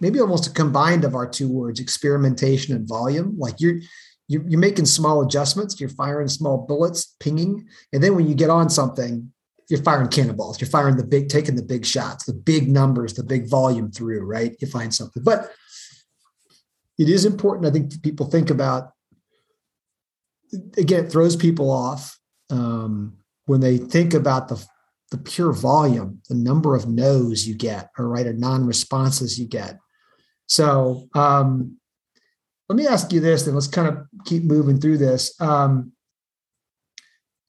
maybe 0.00 0.20
almost 0.20 0.46
a 0.46 0.50
combined 0.50 1.04
of 1.04 1.14
our 1.14 1.28
two 1.28 1.48
words, 1.48 1.80
experimentation 1.80 2.74
and 2.74 2.88
volume. 2.88 3.36
Like 3.38 3.60
you're 3.60 3.80
you're, 4.28 4.42
you're 4.48 4.60
making 4.60 4.86
small 4.86 5.22
adjustments, 5.22 5.78
you're 5.78 5.88
firing 5.88 6.28
small 6.28 6.66
bullets, 6.66 7.14
pinging. 7.20 7.68
And 7.92 8.02
then 8.02 8.16
when 8.16 8.26
you 8.26 8.34
get 8.34 8.50
on 8.50 8.68
something, 8.68 9.32
you're 9.68 9.82
firing 9.82 10.08
cannonballs, 10.08 10.60
you're 10.60 10.70
firing 10.70 10.96
the 10.96 11.04
big, 11.04 11.28
taking 11.28 11.56
the 11.56 11.62
big 11.62 11.84
shots, 11.84 12.24
the 12.24 12.32
big 12.32 12.68
numbers, 12.68 13.14
the 13.14 13.22
big 13.22 13.48
volume 13.48 13.90
through, 13.90 14.24
right? 14.24 14.56
You 14.60 14.66
find 14.66 14.94
something. 14.94 15.22
But 15.22 15.52
it 16.98 17.08
is 17.08 17.24
important, 17.24 17.66
I 17.66 17.70
think, 17.70 18.02
people 18.02 18.26
think 18.26 18.50
about. 18.50 18.92
Again, 20.76 21.04
it 21.04 21.12
throws 21.12 21.36
people 21.36 21.70
off 21.70 22.18
um, 22.50 23.16
when 23.46 23.60
they 23.60 23.76
think 23.76 24.14
about 24.14 24.48
the 24.48 24.64
the 25.10 25.18
pure 25.18 25.52
volume, 25.52 26.20
the 26.28 26.34
number 26.34 26.74
of 26.74 26.88
no's 26.88 27.46
you 27.46 27.54
get, 27.54 27.90
or 27.98 28.08
right, 28.08 28.26
or 28.26 28.32
non-responses 28.32 29.38
you 29.38 29.46
get. 29.46 29.78
So 30.48 31.08
um, 31.14 31.76
let 32.68 32.76
me 32.76 32.86
ask 32.86 33.12
you 33.12 33.20
this, 33.20 33.46
and 33.46 33.54
let's 33.54 33.68
kind 33.68 33.88
of 33.88 33.98
keep 34.24 34.42
moving 34.42 34.80
through 34.80 34.98
this. 34.98 35.40
Um, 35.40 35.92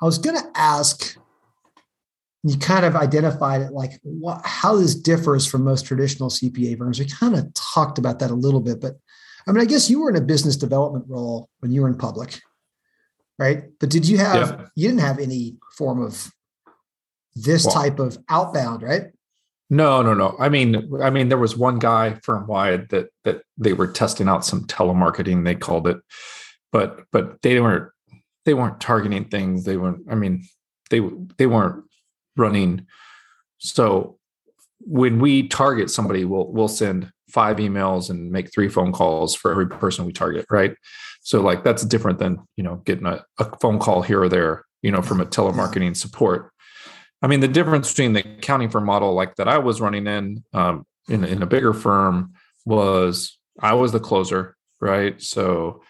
I 0.01 0.05
was 0.05 0.17
going 0.17 0.35
to 0.35 0.47
ask. 0.55 1.17
You 2.43 2.57
kind 2.57 2.85
of 2.85 2.95
identified 2.95 3.61
it 3.61 3.73
like 3.73 3.99
what, 4.03 4.41
how 4.45 4.77
this 4.77 4.95
differs 4.95 5.45
from 5.45 5.63
most 5.63 5.85
traditional 5.85 6.29
CPA 6.29 6.77
firms. 6.77 6.99
We 6.99 7.05
kind 7.05 7.35
of 7.35 7.51
talked 7.53 7.97
about 7.97 8.19
that 8.19 8.31
a 8.31 8.35
little 8.35 8.61
bit, 8.61 8.79
but 8.79 8.93
I 9.47 9.51
mean, 9.51 9.61
I 9.61 9.65
guess 9.65 9.89
you 9.89 10.01
were 10.01 10.09
in 10.09 10.15
a 10.15 10.21
business 10.21 10.55
development 10.55 11.05
role 11.07 11.49
when 11.59 11.71
you 11.71 11.81
were 11.81 11.87
in 11.87 11.97
public, 11.97 12.39
right? 13.39 13.63
But 13.79 13.89
did 13.89 14.07
you 14.07 14.17
have 14.19 14.49
yeah. 14.49 14.65
you 14.75 14.87
didn't 14.87 15.01
have 15.01 15.19
any 15.19 15.57
form 15.75 16.01
of 16.01 16.31
this 17.43 17.65
well, 17.65 17.75
type 17.75 17.99
of 17.99 18.17
outbound, 18.29 18.81
right? 18.81 19.11
No, 19.69 20.01
no, 20.01 20.13
no. 20.13 20.35
I 20.39 20.49
mean, 20.49 20.89
I 21.01 21.09
mean, 21.09 21.29
there 21.29 21.37
was 21.37 21.57
one 21.57 21.77
guy 21.79 22.13
firm 22.23 22.47
wide 22.47 22.89
that 22.89 23.09
that 23.25 23.41
they 23.57 23.73
were 23.73 23.87
testing 23.87 24.29
out 24.29 24.45
some 24.45 24.65
telemarketing. 24.65 25.43
They 25.43 25.55
called 25.55 25.87
it, 25.87 25.97
but 26.71 27.01
but 27.11 27.41
they 27.41 27.59
weren't 27.59 27.91
they 28.45 28.53
weren't 28.53 28.79
targeting 28.79 29.25
things. 29.25 29.65
They 29.65 29.75
weren't. 29.75 30.05
I 30.09 30.15
mean, 30.15 30.45
they 30.89 31.01
they 31.37 31.47
weren't 31.47 31.83
running. 32.37 32.87
So 33.57 34.17
when 34.79 35.19
we 35.19 35.49
target 35.49 35.89
somebody, 35.89 36.23
we'll 36.23 36.47
we'll 36.47 36.69
send 36.69 37.11
five 37.29 37.57
emails 37.57 38.09
and 38.09 38.31
make 38.31 38.53
three 38.53 38.69
phone 38.69 38.93
calls 38.93 39.35
for 39.35 39.51
every 39.51 39.67
person 39.67 40.05
we 40.05 40.13
target, 40.13 40.45
right? 40.49 40.75
So 41.21 41.41
like 41.41 41.65
that's 41.65 41.83
different 41.83 42.19
than 42.19 42.39
you 42.55 42.63
know 42.63 42.77
getting 42.85 43.05
a, 43.05 43.25
a 43.37 43.57
phone 43.57 43.79
call 43.79 44.01
here 44.01 44.21
or 44.21 44.29
there, 44.29 44.63
you 44.81 44.91
know, 44.91 45.01
from 45.01 45.19
a 45.19 45.25
telemarketing 45.25 45.97
support. 45.97 46.51
I 47.21 47.27
mean, 47.27 47.39
the 47.39 47.47
difference 47.47 47.89
between 47.89 48.13
the 48.13 48.21
accounting 48.21 48.69
firm 48.69 48.85
model 48.85 49.13
like 49.13 49.35
that 49.35 49.47
I 49.47 49.57
was 49.57 49.81
running 49.81 50.07
in 50.07 50.43
um, 50.53 50.85
in, 51.09 51.23
in 51.23 51.41
a 51.41 51.47
bigger 51.47 51.73
firm 51.73 52.33
was 52.65 53.37
I 53.59 53.73
was 53.73 53.91
the 53.91 53.99
closer, 53.99 54.55
right? 54.79 55.19
So 55.21 55.81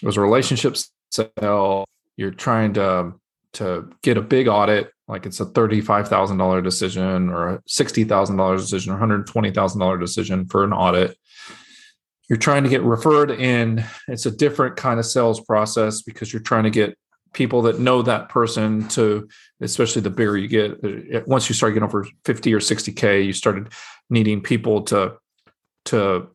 it 0.00 0.06
was 0.06 0.16
a 0.16 0.20
relationship 0.20 0.76
sale. 1.10 1.84
You're 2.16 2.30
trying 2.30 2.74
to 2.74 3.14
to 3.54 3.90
get 4.02 4.16
a 4.16 4.22
big 4.22 4.46
audit, 4.46 4.92
like 5.08 5.26
it's 5.26 5.40
a 5.40 5.46
thirty-five 5.46 6.08
thousand 6.08 6.38
dollar 6.38 6.62
decision 6.62 7.30
or 7.30 7.48
a 7.48 7.62
sixty 7.66 8.04
thousand 8.04 8.36
dollars 8.36 8.62
decision 8.62 8.92
or 8.92 8.98
hundred 8.98 9.26
twenty 9.26 9.50
thousand 9.50 9.80
dollar 9.80 9.98
decision 9.98 10.46
for 10.46 10.62
an 10.62 10.72
audit. 10.72 11.16
You're 12.28 12.38
trying 12.38 12.62
to 12.62 12.68
get 12.68 12.82
referred 12.82 13.32
in. 13.32 13.84
It's 14.06 14.26
a 14.26 14.30
different 14.30 14.76
kind 14.76 15.00
of 15.00 15.06
sales 15.06 15.40
process 15.40 16.02
because 16.02 16.32
you're 16.32 16.42
trying 16.42 16.62
to 16.62 16.70
get 16.70 16.96
people 17.32 17.62
that 17.62 17.78
know 17.78 18.02
that 18.02 18.28
person 18.28 18.86
to 18.88 19.28
especially 19.60 20.02
the 20.02 20.10
bigger 20.10 20.36
you 20.36 20.48
get 20.48 20.72
uh, 20.84 21.20
once 21.26 21.48
you 21.48 21.54
start 21.54 21.72
getting 21.74 21.86
over 21.86 22.06
50 22.24 22.54
or 22.54 22.58
60k 22.58 23.24
you 23.24 23.32
started 23.32 23.68
needing 24.08 24.40
people 24.40 24.82
to 24.82 25.16
to 25.84 26.28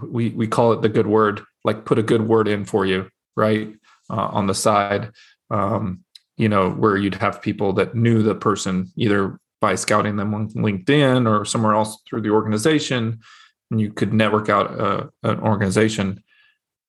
we 0.00 0.30
we 0.30 0.46
call 0.46 0.72
it 0.72 0.82
the 0.82 0.88
good 0.88 1.06
word 1.06 1.42
like 1.64 1.84
put 1.84 1.98
a 1.98 2.02
good 2.02 2.26
word 2.26 2.48
in 2.48 2.64
for 2.64 2.86
you 2.86 3.08
right 3.36 3.74
uh, 4.10 4.28
on 4.32 4.46
the 4.46 4.54
side 4.54 5.10
um, 5.50 6.02
you 6.36 6.48
know 6.48 6.70
where 6.70 6.96
you'd 6.96 7.14
have 7.14 7.42
people 7.42 7.72
that 7.74 7.94
knew 7.94 8.22
the 8.22 8.34
person 8.34 8.90
either 8.96 9.38
by 9.60 9.74
scouting 9.74 10.16
them 10.16 10.34
on 10.34 10.48
linkedin 10.50 11.28
or 11.30 11.44
somewhere 11.44 11.74
else 11.74 11.98
through 12.08 12.22
the 12.22 12.30
organization. 12.30 13.20
And 13.70 13.80
you 13.80 13.92
could 13.92 14.12
network 14.12 14.48
out 14.48 14.80
uh, 14.80 15.06
an 15.22 15.40
organization 15.40 16.22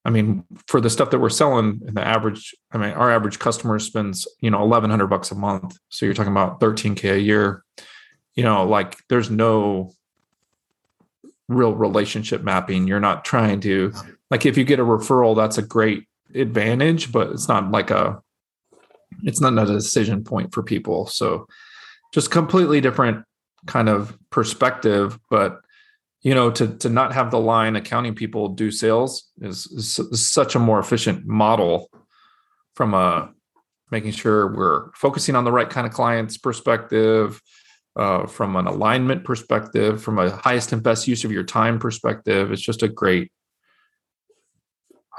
I 0.04 0.10
mean, 0.10 0.44
for 0.68 0.82
the 0.82 0.90
stuff 0.90 1.12
that 1.12 1.20
we're 1.20 1.30
selling, 1.30 1.80
the 1.84 2.06
average, 2.06 2.56
I 2.72 2.78
mean, 2.78 2.90
our 2.92 3.12
average 3.12 3.38
customer 3.38 3.78
spends, 3.80 4.28
you 4.40 4.50
know, 4.50 4.62
eleven 4.62 4.90
hundred 4.90 5.08
bucks 5.08 5.32
a 5.32 5.36
month. 5.36 5.78
So 5.90 6.06
you're 6.06 6.16
talking 6.16 6.32
about 6.32 6.60
thirteen 6.60 6.96
k 6.96 7.10
a 7.10 7.18
year. 7.18 7.64
You 8.34 8.44
know, 8.44 8.66
like 8.66 8.98
there's 9.10 9.30
no 9.30 9.94
real 11.48 11.76
relationship 11.76 12.42
mapping. 12.44 12.88
You're 12.88 13.00
not 13.00 13.26
trying 13.26 13.60
to, 13.62 13.94
like, 14.30 14.46
if 14.46 14.58
you 14.58 14.64
get 14.64 14.80
a 14.80 14.86
referral, 14.86 15.36
that's 15.36 15.58
a 15.58 15.62
great 15.62 16.06
advantage, 16.34 17.12
but 17.12 17.30
it's 17.32 17.50
not 17.50 17.72
like 17.72 17.92
a, 17.92 18.22
it's 19.24 19.42
not 19.42 19.58
a 19.58 19.66
decision 19.66 20.24
point 20.24 20.54
for 20.54 20.64
people. 20.64 21.08
So, 21.08 21.48
just 22.14 22.32
completely 22.32 22.82
different 22.82 23.26
kind 23.68 23.90
of 23.90 24.18
perspective, 24.30 25.20
but 25.30 25.61
you 26.22 26.36
know 26.36 26.52
to 26.52 26.68
to 26.78 26.90
not 26.90 27.14
have 27.14 27.32
the 27.32 27.40
line 27.40 27.76
accounting 27.76 28.16
people 28.16 28.50
do 28.50 28.72
sales 28.72 29.30
is, 29.42 29.68
is, 29.68 30.30
such 30.30 30.56
a 30.56 30.60
more 30.60 30.80
efficient 30.80 31.26
model 31.26 31.90
from 32.76 32.94
a 32.94 33.32
making 33.90 34.12
sure 34.12 34.54
we're 34.56 34.92
focusing 34.94 35.36
on 35.36 35.44
the 35.44 35.52
right 35.52 35.70
kind 35.70 35.86
of 35.86 35.94
clients 35.94 36.38
perspective 36.38 37.42
uh, 37.98 38.26
from 38.26 38.56
an 38.56 38.68
alignment 38.68 39.24
perspective 39.24 40.02
from 40.02 40.18
a 40.18 40.30
highest 40.30 40.72
and 40.72 40.82
best 40.82 41.08
use 41.08 41.26
of 41.26 41.32
your 41.32 41.44
time 41.44 41.78
perspective. 41.78 42.52
It's 42.52 42.62
just 42.62 42.84
a 42.84 42.88
great 42.88 43.32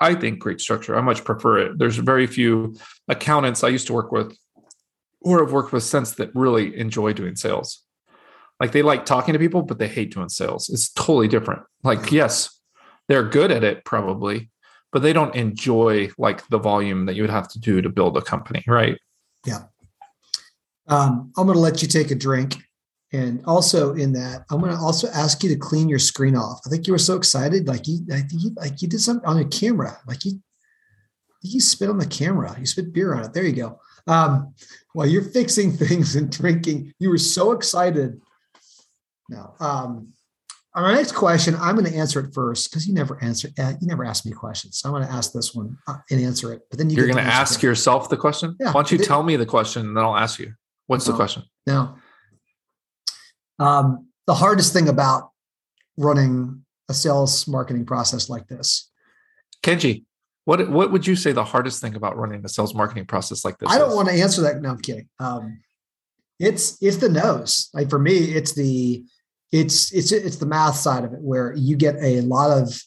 i 0.01 0.15
think 0.15 0.39
great 0.39 0.61
structure. 0.61 0.97
I 0.97 1.01
much 1.01 1.25
prefer 1.25 1.59
it. 1.59 1.79
There's 1.79 1.97
very 1.97 2.27
few 2.27 2.77
accountants 3.09 3.65
i 3.65 3.69
used 3.69 3.89
to 3.89 3.93
work 3.93 4.13
with 4.13 4.37
or 5.21 5.41
have 5.41 5.53
worked 5.53 5.73
with 5.73 5.83
since 5.83 6.13
that 6.13 6.35
really 6.35 6.77
enjoy 6.79 7.13
doing 7.13 7.37
sales 7.37 7.85
like 8.61 8.73
they 8.73 8.83
like 8.83 9.05
talking 9.05 9.33
to 9.33 9.39
people, 9.39 9.63
but 9.63 9.79
they 9.79 9.89
hate 9.89 10.15
doing 10.15 10.29
sales. 10.29 10.69
It's 10.69 10.91
totally 10.91 11.29
different. 11.29 11.63
Like, 11.83 12.13
yes, 12.13 12.61
they're 13.09 13.29
good 13.29 13.51
at 13.51 13.65
it 13.65 13.85
probably, 13.85 14.51
but 14.93 15.03
they 15.03 15.13
don't 15.13 15.35
enjoy 15.35 16.11
like 16.19 16.47
the 16.49 16.59
volume 16.59 17.07
that 17.07 17.17
you 17.17 17.23
would 17.23 17.31
have 17.31 17.49
to 17.49 17.61
do 17.61 17.83
to 17.83 17.89
build 17.89 18.17
a 18.17 18.23
company, 18.23 18.63
right? 18.67 18.99
Yeah. 19.47 19.65
Um, 20.89 21.33
I'm 21.37 21.47
going 21.47 21.57
to 21.57 21.61
let 21.61 21.83
you 21.83 21.89
take 21.89 22.11
a 22.11 22.15
drink. 22.15 22.57
And 23.13 23.45
also 23.45 23.95
in 23.95 24.13
that, 24.15 24.45
I'm 24.51 24.61
going 24.61 24.73
to 24.73 24.79
also 24.79 25.09
ask 25.09 25.43
you 25.43 25.51
to 25.51 25.57
clean 25.57 25.89
your 25.89 25.99
screen 25.99 26.35
off. 26.35 26.61
I 26.65 26.71
think 26.71 26.87
you 26.87 26.95
were 26.95 26.99
so 26.99 27.17
excited, 27.17 27.69
like 27.69 27.87
you, 27.87 28.01
I 28.11 28.21
think 28.21 28.43
you, 28.43 28.53
like 28.57 28.81
you 28.81 28.89
did 28.89 29.01
something 29.01 29.27
on 29.27 29.37
your 29.37 29.49
camera, 29.49 29.99
like 30.07 30.25
you, 30.25 30.41
you 31.43 31.61
spit 31.61 31.91
on 31.91 31.99
the 31.99 32.07
camera, 32.07 32.57
you 32.59 32.65
spit 32.65 32.93
beer 32.93 33.15
on 33.15 33.25
it. 33.25 33.35
There 33.35 33.45
you 33.45 33.53
go. 33.53 33.81
Um, 34.07 34.55
while 34.95 35.07
you're 35.07 35.23
fixing 35.23 35.73
things 35.77 36.17
and 36.17 36.31
drinking, 36.31 36.95
you 36.99 37.11
were 37.11 37.19
so 37.19 37.53
excited 37.53 38.21
no. 39.33 39.55
Um, 39.61 40.13
next 40.77 41.13
question, 41.13 41.55
I'm 41.57 41.77
going 41.77 41.91
to 41.91 41.97
answer 41.97 42.21
it 42.21 42.33
first 42.35 42.71
because 42.71 42.87
you 42.87 42.95
never 42.95 43.23
answer. 43.23 43.49
Uh, 43.59 43.75
you 43.81 43.87
never 43.87 44.05
ask 44.05 44.25
me 44.25 44.33
questions, 44.33 44.79
so 44.79 44.89
I'm 44.89 44.95
going 44.95 45.07
to 45.07 45.13
ask 45.13 45.33
this 45.33 45.55
one 45.55 45.77
uh, 45.89 45.97
and 46.11 46.21
answer 46.21 46.53
it. 46.53 46.63
But 46.71 46.79
then 46.79 46.91
you 46.91 47.03
are 47.03 47.07
going 47.07 47.17
to 47.17 47.23
ask 47.23 47.63
it. 47.63 47.67
yourself 47.67 48.09
the 48.09 48.17
question. 48.17 48.57
Yeah. 48.61 48.69
Why 48.69 48.73
don't 48.75 48.93
you 48.93 48.99
tell 48.99 49.23
me 49.23 49.37
the 49.37 49.47
question, 49.47 49.87
and 49.87 49.97
then 49.97 50.05
I'll 50.05 50.17
ask 50.17 50.39
you. 50.39 50.55
What's 50.87 51.07
no, 51.07 51.13
the 51.13 51.17
question? 51.17 51.45
No. 51.67 51.97
Um, 53.59 54.09
the 54.27 54.35
hardest 54.35 54.73
thing 54.73 54.89
about 54.89 55.31
running 55.97 56.65
a 56.89 56.95
sales 56.95 57.47
marketing 57.47 57.87
process 57.87 58.29
like 58.29 58.49
this, 58.49 58.91
Kenji, 59.63 60.05
what 60.45 60.69
what 60.71 60.91
would 60.91 61.07
you 61.07 61.17
say 61.17 61.33
the 61.33 61.45
hardest 61.45 61.81
thing 61.81 61.95
about 61.95 62.17
running 62.17 62.45
a 62.45 62.49
sales 62.49 62.75
marketing 62.75 63.07
process 63.07 63.45
like 63.45 63.59
this? 63.59 63.71
I 63.71 63.79
don't 63.79 63.91
is? 63.91 63.97
want 63.97 64.09
to 64.09 64.15
answer 64.15 64.43
that. 64.43 64.61
No, 64.61 64.71
I'm 64.71 64.81
kidding. 64.81 65.09
Um, 65.21 65.61
it's 66.39 66.83
it's 66.83 66.97
the 66.97 67.09
nose. 67.09 67.69
Like 67.73 67.89
for 67.89 67.99
me, 67.99 68.17
it's 68.17 68.53
the 68.53 69.05
it's 69.53 69.93
it's 69.93 70.11
it's 70.11 70.37
the 70.37 70.47
math 70.47 70.77
side 70.77 71.05
of 71.05 71.13
it 71.13 71.21
where 71.21 71.53
you 71.55 71.77
get 71.77 71.97
a 72.01 72.23
lot 72.23 72.51
of 72.51 72.83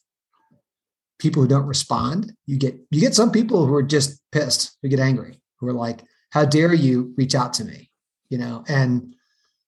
people 1.19 1.41
who 1.41 1.47
don't 1.47 1.67
respond. 1.67 2.33
You 2.47 2.57
get 2.57 2.75
you 2.89 2.99
get 2.99 3.15
some 3.15 3.31
people 3.31 3.65
who 3.65 3.75
are 3.75 3.83
just 3.83 4.19
pissed, 4.31 4.75
who 4.81 4.89
get 4.89 4.99
angry, 4.99 5.39
who 5.59 5.67
are 5.67 5.73
like, 5.73 6.01
"How 6.31 6.43
dare 6.43 6.73
you 6.73 7.13
reach 7.17 7.35
out 7.35 7.53
to 7.53 7.65
me?" 7.65 7.91
You 8.29 8.39
know, 8.39 8.63
and 8.67 9.15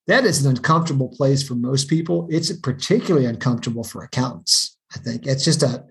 that 0.08 0.24
is 0.24 0.44
an 0.44 0.50
uncomfortable 0.50 1.08
place 1.08 1.46
for 1.46 1.54
most 1.54 1.88
people. 1.88 2.26
It's 2.30 2.52
particularly 2.52 3.26
uncomfortable 3.26 3.84
for 3.84 4.02
accountants. 4.02 4.76
I 4.94 4.98
think 4.98 5.26
it's 5.26 5.44
just 5.44 5.62
a, 5.62 5.84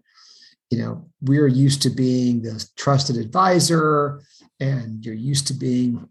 you 0.69 0.79
know, 0.79 1.09
we're 1.21 1.47
used 1.47 1.83
to 1.83 1.89
being 1.89 2.41
the 2.41 2.67
trusted 2.75 3.15
advisor, 3.15 4.21
and 4.59 5.05
you're 5.05 5.15
used 5.15 5.47
to 5.47 5.53
being 5.53 6.09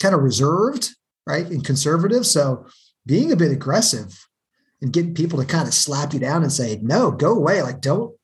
kind 0.00 0.14
of 0.14 0.22
reserved, 0.22 0.90
right, 1.26 1.46
and 1.46 1.64
conservative. 1.64 2.26
So 2.26 2.66
being 3.06 3.32
a 3.32 3.36
bit 3.36 3.52
aggressive 3.52 4.26
and 4.82 4.92
getting 4.92 5.14
people 5.14 5.38
to 5.38 5.44
kind 5.44 5.68
of 5.68 5.74
slap 5.74 6.12
you 6.12 6.20
down 6.20 6.42
and 6.42 6.52
say, 6.52 6.78
no, 6.82 7.10
go 7.10 7.34
away. 7.34 7.62
Like, 7.62 7.80
don't, 7.80 8.14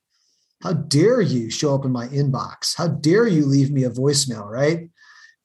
how 0.63 0.73
dare 0.73 1.21
you 1.21 1.49
show 1.49 1.75
up 1.75 1.85
in 1.85 1.91
my 1.91 2.07
inbox? 2.07 2.75
How 2.75 2.87
dare 2.87 3.27
you 3.27 3.45
leave 3.45 3.71
me 3.71 3.83
a 3.83 3.89
voicemail, 3.89 4.49
right? 4.49 4.89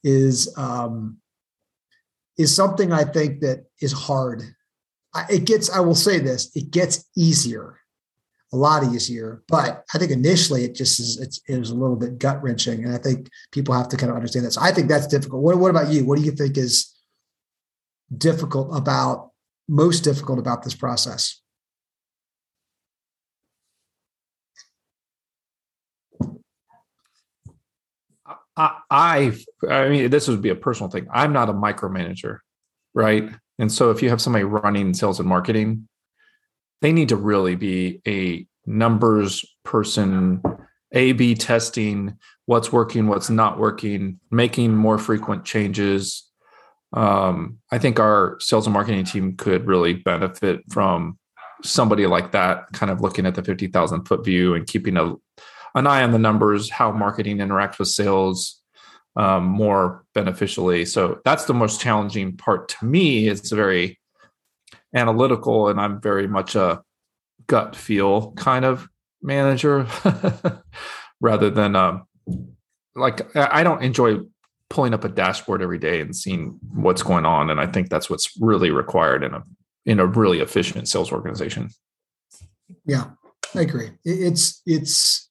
Is, 0.03 0.53
um, 0.57 1.19
is 2.39 2.55
something 2.55 2.93
I 2.93 3.05
think 3.05 3.41
that 3.41 3.67
is 3.81 3.93
hard. 3.93 4.43
I, 5.15 5.27
It 5.29 5.45
gets, 5.45 5.69
I 5.71 5.81
will 5.81 5.95
say 5.95 6.19
this, 6.19 6.51
it 6.57 6.71
gets 6.71 7.05
easier, 7.15 7.79
a 8.53 8.57
lot 8.57 8.85
easier. 8.85 9.43
But 9.49 9.85
I 9.93 9.99
think 9.99 10.13
initially 10.13 10.65
it 10.65 10.75
just 10.75 10.99
is, 10.99 11.21
it's, 11.21 11.41
it 11.47 11.59
was 11.59 11.71
a 11.71 11.75
little 11.75 11.97
bit 11.97 12.19
gut 12.19 12.43
wrenching. 12.43 12.85
And 12.85 12.95
I 12.95 12.99
think 12.99 13.29
people 13.51 13.75
have 13.75 13.89
to 13.91 13.97
kind 13.97 14.11
of 14.11 14.17
understand 14.17 14.47
that. 14.47 14.53
So 14.53 14.63
I 14.63 14.73
think 14.73 14.89
that's 14.89 15.07
difficult. 15.07 15.43
What, 15.43 15.59
what 15.59 15.71
about 15.71 15.93
you? 15.93 16.07
What 16.07 16.19
do 16.19 16.25
you 16.25 16.33
think 16.33 16.57
is 16.57 16.92
difficult 18.17 18.77
about 18.77 19.31
most 19.69 20.01
difficult 20.01 20.39
about 20.39 20.63
this 20.63 20.75
process? 20.75 21.41
I, 28.55 29.33
I, 29.69 29.89
mean, 29.89 30.11
this 30.11 30.29
would 30.29 30.43
be 30.43 30.51
a 30.51 30.55
personal 30.55 30.91
thing. 30.91 31.07
I'm 31.11 31.33
not 31.33 31.49
a 31.49 31.55
micromanager, 31.55 32.39
right? 32.93 33.31
And 33.59 33.73
so 33.73 33.91
if 33.91 34.03
you 34.03 34.11
have 34.11 34.21
somebody 34.21 34.45
running 34.45 34.93
sales 34.93 35.19
and 35.21 35.29
marketing, 35.29 35.89
they 36.83 36.93
need 36.93 37.09
to 37.11 37.17
really 37.17 37.55
be 37.55 38.03
a 38.07 38.47
numbers 38.67 39.45
person 39.65 40.43
A 40.93 41.13
B 41.13 41.35
testing 41.35 42.19
what's 42.47 42.73
working, 42.73 43.07
what's 43.07 43.31
not 43.31 43.59
working, 43.59 44.21
making 44.31 44.77
more 44.77 44.99
frequent 44.99 45.45
changes. 45.45 46.29
Um, 46.93 47.59
I 47.71 47.79
think 47.79 47.99
our 47.99 48.37
sales 48.41 48.67
and 48.67 48.75
marketing 48.75 49.05
team 49.05 49.37
could 49.37 49.67
really 49.67 49.95
benefit 49.95 50.61
from 50.71 51.19
somebody 51.63 52.07
like 52.07 52.33
that, 52.33 52.67
kind 52.73 52.91
of 52.91 53.01
looking 53.01 53.27
at 53.27 53.35
the 53.35 53.43
50,000 53.43 54.05
foot 54.05 54.25
view 54.25 54.55
and 54.55 54.67
keeping 54.67 54.97
a, 54.97 55.15
an 55.75 55.87
eye 55.87 56.03
on 56.03 56.13
the 56.13 56.19
numbers, 56.19 56.71
how 56.71 56.93
marketing 56.93 57.39
interacts 57.39 57.79
with 57.79 57.89
sales 57.89 58.61
um, 59.17 59.45
more 59.45 60.05
beneficially. 60.15 60.85
So 60.85 61.21
that's 61.25 61.45
the 61.45 61.55
most 61.55 61.81
challenging 61.81 62.37
part 62.37 62.69
to 62.69 62.85
me. 62.85 63.29
It's 63.29 63.51
very 63.51 63.99
analytical, 64.95 65.69
and 65.69 65.81
I'm 65.81 66.01
very 66.01 66.27
much 66.27 66.55
a 66.55 66.83
gut 67.47 67.77
feel 67.77 68.33
kind 68.33 68.65
of 68.65 68.89
manager 69.23 69.87
rather 71.21 71.51
than 71.51 71.77
um, 71.77 72.07
like 72.95 73.35
I 73.37 73.63
don't 73.63 73.83
enjoy 73.83 74.19
pulling 74.73 74.95
up 74.95 75.05
a 75.05 75.09
dashboard 75.09 75.61
every 75.61 75.79
day 75.79 76.01
and 76.01 76.17
seeing 76.17 76.59
what's 76.73 77.03
going 77.03 77.27
on. 77.27 77.51
And 77.51 77.61
I 77.61 77.67
think 77.67 77.91
that's 77.91 78.09
what's 78.09 78.33
really 78.41 78.71
required 78.71 79.23
in 79.23 79.35
a 79.35 79.45
in 79.85 80.01
a 80.01 80.07
really 80.07 80.41
efficient 80.41 80.89
sales 80.89 81.13
organization. 81.13 81.69
Yeah, 82.87 83.11
I 83.55 83.61
agree. 83.61 83.91
It's 84.05 84.63
it's 84.65 85.29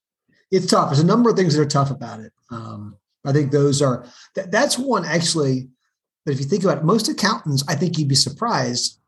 it's 0.51 0.67
tough. 0.67 0.89
There's 0.89 0.99
a 0.99 1.05
number 1.05 1.31
of 1.31 1.35
things 1.35 1.55
that 1.55 1.61
are 1.61 1.65
tough 1.65 1.89
about 1.89 2.19
it. 2.19 2.31
Um, 2.51 2.97
I 3.25 3.31
think 3.31 3.51
those 3.51 3.81
are 3.81 4.05
that, 4.35 4.51
that's 4.51 4.77
one 4.77 5.05
actually. 5.05 5.69
But 6.23 6.35
if 6.35 6.39
you 6.39 6.45
think 6.45 6.63
about 6.63 6.77
it, 6.77 6.83
most 6.83 7.09
accountants, 7.09 7.63
I 7.67 7.73
think 7.73 7.97
you'd 7.97 8.07
be 8.07 8.13
surprised 8.13 8.99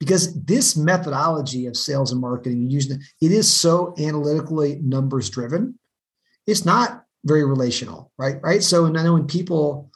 because 0.00 0.32
this 0.44 0.78
methodology 0.78 1.66
of 1.66 1.76
sales 1.76 2.10
and 2.10 2.22
marketing 2.22 2.70
using 2.70 3.02
it 3.20 3.32
is 3.32 3.52
so 3.52 3.94
analytically 3.98 4.80
numbers 4.82 5.28
driven. 5.28 5.78
It's 6.46 6.64
not 6.64 7.04
very 7.24 7.44
relational, 7.44 8.12
right? 8.18 8.36
Right. 8.42 8.62
So 8.62 8.84
and 8.84 8.98
I 8.98 9.02
know 9.02 9.14
when 9.14 9.26
people, 9.26 9.90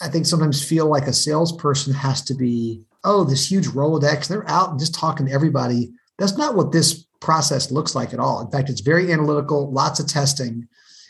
I 0.00 0.08
think 0.08 0.26
sometimes 0.26 0.66
feel 0.66 0.86
like 0.86 1.06
a 1.06 1.12
salesperson 1.12 1.94
has 1.94 2.22
to 2.22 2.34
be, 2.34 2.82
oh, 3.04 3.24
this 3.24 3.50
huge 3.50 3.68
Rolodex, 3.68 4.28
they're 4.28 4.48
out 4.48 4.70
and 4.70 4.78
just 4.78 4.94
talking 4.94 5.26
to 5.26 5.32
everybody. 5.32 5.92
That's 6.18 6.36
not 6.36 6.54
what 6.54 6.72
this 6.72 7.04
process 7.20 7.70
looks 7.70 7.94
like 7.94 8.12
at 8.12 8.20
all. 8.20 8.40
In 8.40 8.50
fact, 8.50 8.68
it's 8.68 8.80
very 8.80 9.12
analytical, 9.12 9.70
lots 9.72 10.00
of 10.00 10.06
testing. 10.06 10.68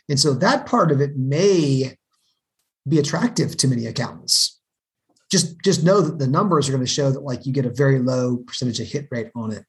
And 0.09 0.19
so 0.19 0.35
that 0.35 0.67
part 0.67 0.91
of 0.91 1.01
it 1.01 1.17
may 1.17 1.97
be 2.89 2.99
attractive 2.99 3.57
to 3.59 3.69
many 3.69 3.87
accountants. 3.87 4.61
Just, 5.31 5.57
just 5.65 5.85
know 5.85 6.03
that 6.03 6.19
the 6.19 6.27
numbers 6.27 6.69
are 6.69 6.73
going 6.73 6.85
to 6.85 6.91
show 6.91 7.11
that 7.11 7.23
like 7.23 7.47
you 7.47 7.53
get 7.53 7.65
a 7.65 7.71
very 7.71 7.99
low 7.99 8.39
percentage 8.39 8.81
of 8.81 8.89
hit 8.89 9.09
rate 9.11 9.31
on 9.35 9.53
it. 9.53 9.65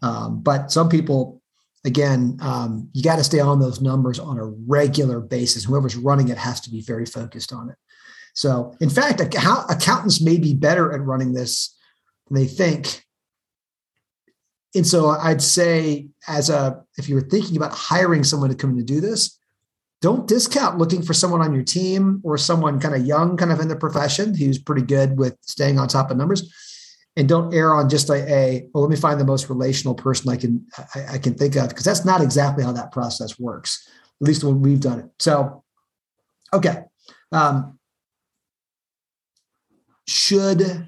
Um, 0.00 0.40
but 0.42 0.70
some 0.70 0.88
people 0.88 1.42
again, 1.84 2.38
um, 2.40 2.88
you 2.92 3.02
got 3.02 3.16
to 3.16 3.24
stay 3.24 3.40
on 3.40 3.60
those 3.60 3.80
numbers 3.80 4.18
on 4.18 4.38
a 4.38 4.44
regular 4.44 5.20
basis. 5.20 5.64
Whoever's 5.64 5.96
running 5.96 6.28
it 6.28 6.38
has 6.38 6.60
to 6.62 6.70
be 6.70 6.80
very 6.80 7.06
focused 7.06 7.52
on 7.52 7.70
it. 7.70 7.76
So, 8.34 8.74
in 8.80 8.90
fact, 8.90 9.20
accountants 9.20 10.20
may 10.20 10.38
be 10.38 10.54
better 10.54 10.92
at 10.92 11.00
running 11.00 11.34
this 11.34 11.76
than 12.26 12.36
they 12.36 12.46
think. 12.46 13.04
And 14.74 14.86
so, 14.86 15.10
I'd 15.10 15.42
say, 15.42 16.08
as 16.26 16.50
a 16.50 16.82
if 16.98 17.08
you 17.08 17.14
were 17.14 17.20
thinking 17.20 17.56
about 17.56 17.72
hiring 17.72 18.24
someone 18.24 18.50
to 18.50 18.56
come 18.56 18.70
in 18.70 18.78
to 18.78 18.82
do 18.82 19.00
this, 19.00 19.38
don't 20.00 20.26
discount 20.26 20.78
looking 20.78 21.00
for 21.00 21.14
someone 21.14 21.42
on 21.42 21.54
your 21.54 21.62
team 21.62 22.20
or 22.24 22.36
someone 22.36 22.80
kind 22.80 22.94
of 22.94 23.06
young, 23.06 23.36
kind 23.36 23.52
of 23.52 23.60
in 23.60 23.68
the 23.68 23.76
profession 23.76 24.36
who's 24.36 24.58
pretty 24.58 24.82
good 24.82 25.16
with 25.16 25.36
staying 25.42 25.78
on 25.78 25.86
top 25.86 26.10
of 26.10 26.16
numbers 26.16 26.52
and 27.16 27.28
don't 27.28 27.54
err 27.54 27.74
on 27.74 27.88
just 27.88 28.10
a, 28.10 28.32
a 28.32 28.68
well 28.72 28.82
let 28.82 28.90
me 28.90 28.96
find 28.96 29.20
the 29.20 29.24
most 29.24 29.48
relational 29.48 29.94
person 29.94 30.30
i 30.30 30.36
can 30.36 30.66
i, 30.94 31.14
I 31.14 31.18
can 31.18 31.34
think 31.34 31.56
of 31.56 31.68
because 31.68 31.84
that's 31.84 32.04
not 32.04 32.20
exactly 32.20 32.64
how 32.64 32.72
that 32.72 32.92
process 32.92 33.38
works 33.38 33.88
at 34.20 34.28
least 34.28 34.44
when 34.44 34.60
we've 34.60 34.80
done 34.80 35.00
it. 35.00 35.06
So 35.18 35.64
okay 36.52 36.84
um, 37.32 37.78
should 40.06 40.86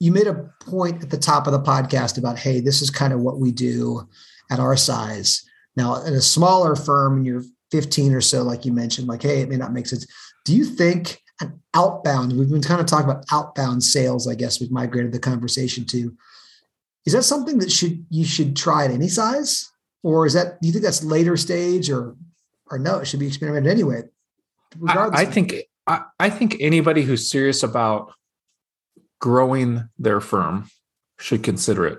you 0.00 0.10
made 0.10 0.26
a 0.26 0.50
point 0.60 1.02
at 1.02 1.10
the 1.10 1.18
top 1.18 1.46
of 1.46 1.52
the 1.52 1.60
podcast 1.60 2.18
about 2.18 2.38
hey 2.38 2.60
this 2.60 2.82
is 2.82 2.90
kind 2.90 3.12
of 3.12 3.20
what 3.20 3.38
we 3.38 3.52
do 3.52 4.08
at 4.50 4.60
our 4.60 4.76
size. 4.76 5.42
Now 5.76 6.04
at 6.04 6.12
a 6.12 6.20
smaller 6.20 6.74
firm 6.74 7.18
and 7.18 7.26
you're 7.26 7.44
15 7.70 8.12
or 8.12 8.20
so 8.20 8.42
like 8.42 8.64
you 8.64 8.72
mentioned 8.72 9.06
like 9.06 9.22
hey 9.22 9.42
it 9.42 9.48
may 9.48 9.56
not 9.56 9.72
make 9.72 9.86
sense. 9.86 10.06
Do 10.44 10.56
you 10.56 10.64
think 10.64 11.22
an 11.42 11.60
outbound. 11.74 12.36
We've 12.36 12.50
been 12.50 12.62
kind 12.62 12.80
of 12.80 12.86
talking 12.86 13.10
about 13.10 13.24
outbound 13.30 13.82
sales, 13.82 14.28
I 14.28 14.34
guess 14.34 14.60
we've 14.60 14.70
migrated 14.70 15.12
the 15.12 15.18
conversation 15.18 15.84
to. 15.86 16.16
Is 17.04 17.12
that 17.12 17.24
something 17.24 17.58
that 17.58 17.72
should 17.72 18.04
you 18.10 18.24
should 18.24 18.56
try 18.56 18.84
at 18.84 18.90
any 18.90 19.08
size? 19.08 19.70
Or 20.02 20.26
is 20.26 20.32
that 20.34 20.60
do 20.60 20.68
you 20.68 20.72
think 20.72 20.84
that's 20.84 21.04
later 21.04 21.36
stage 21.36 21.90
or 21.90 22.16
or 22.70 22.78
no, 22.78 22.98
it 22.98 23.06
should 23.06 23.20
be 23.20 23.26
experimented 23.26 23.70
anyway? 23.70 24.02
Regardless 24.78 25.20
I, 25.20 25.22
I 25.22 25.26
think 25.26 25.54
I, 25.86 26.02
I 26.18 26.30
think 26.30 26.56
anybody 26.60 27.02
who's 27.02 27.30
serious 27.30 27.62
about 27.62 28.12
growing 29.20 29.88
their 29.98 30.20
firm 30.20 30.68
should 31.18 31.42
consider 31.42 31.86
it 31.86 31.98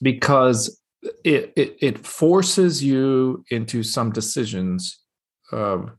because 0.00 0.80
it, 1.24 1.52
it, 1.56 1.76
it 1.80 2.06
forces 2.06 2.82
you 2.82 3.44
into 3.50 3.82
some 3.82 4.10
decisions. 4.10 4.98
Um, 5.50 5.98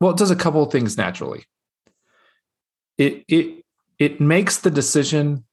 well, 0.00 0.12
it 0.12 0.16
does 0.16 0.30
a 0.30 0.36
couple 0.36 0.62
of 0.62 0.72
things 0.72 0.96
naturally. 0.96 1.44
It 2.96 3.24
it 3.28 3.64
it 3.98 4.20
makes 4.20 4.58
the 4.58 4.70
decision 4.70 5.44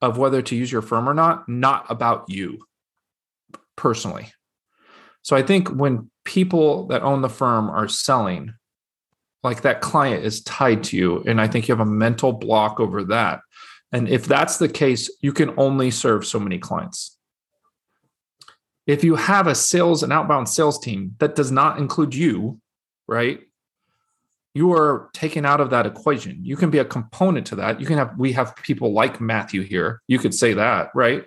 of 0.00 0.18
whether 0.18 0.42
to 0.42 0.56
use 0.56 0.70
your 0.70 0.82
firm 0.82 1.08
or 1.08 1.14
not 1.14 1.48
not 1.48 1.86
about 1.88 2.28
you 2.28 2.58
personally. 3.76 4.32
So 5.22 5.36
I 5.36 5.42
think 5.42 5.68
when 5.68 6.10
people 6.24 6.86
that 6.88 7.02
own 7.02 7.22
the 7.22 7.28
firm 7.28 7.70
are 7.70 7.88
selling, 7.88 8.54
like 9.44 9.62
that 9.62 9.80
client 9.80 10.24
is 10.24 10.42
tied 10.42 10.84
to 10.84 10.96
you, 10.96 11.22
and 11.26 11.40
I 11.40 11.46
think 11.48 11.68
you 11.68 11.74
have 11.74 11.86
a 11.86 11.90
mental 11.90 12.32
block 12.32 12.80
over 12.80 13.04
that. 13.04 13.40
And 13.92 14.08
if 14.08 14.26
that's 14.26 14.58
the 14.58 14.68
case, 14.68 15.10
you 15.20 15.32
can 15.32 15.52
only 15.56 15.90
serve 15.90 16.26
so 16.26 16.40
many 16.40 16.58
clients. 16.58 17.16
If 18.86 19.04
you 19.04 19.14
have 19.14 19.46
a 19.46 19.54
sales 19.54 20.02
and 20.02 20.12
outbound 20.12 20.48
sales 20.48 20.80
team 20.80 21.14
that 21.18 21.36
does 21.36 21.52
not 21.52 21.78
include 21.78 22.14
you, 22.14 22.60
right? 23.06 23.40
You 24.54 24.72
are 24.72 25.10
taken 25.14 25.46
out 25.46 25.60
of 25.60 25.70
that 25.70 25.86
equation. 25.86 26.44
You 26.44 26.56
can 26.56 26.70
be 26.70 26.78
a 26.78 26.84
component 26.84 27.46
to 27.48 27.56
that. 27.56 27.80
You 27.80 27.86
can 27.86 27.96
have, 27.98 28.18
we 28.18 28.32
have 28.32 28.54
people 28.56 28.92
like 28.92 29.20
Matthew 29.20 29.62
here. 29.62 30.02
You 30.06 30.18
could 30.18 30.34
say 30.34 30.52
that, 30.54 30.90
right? 30.94 31.24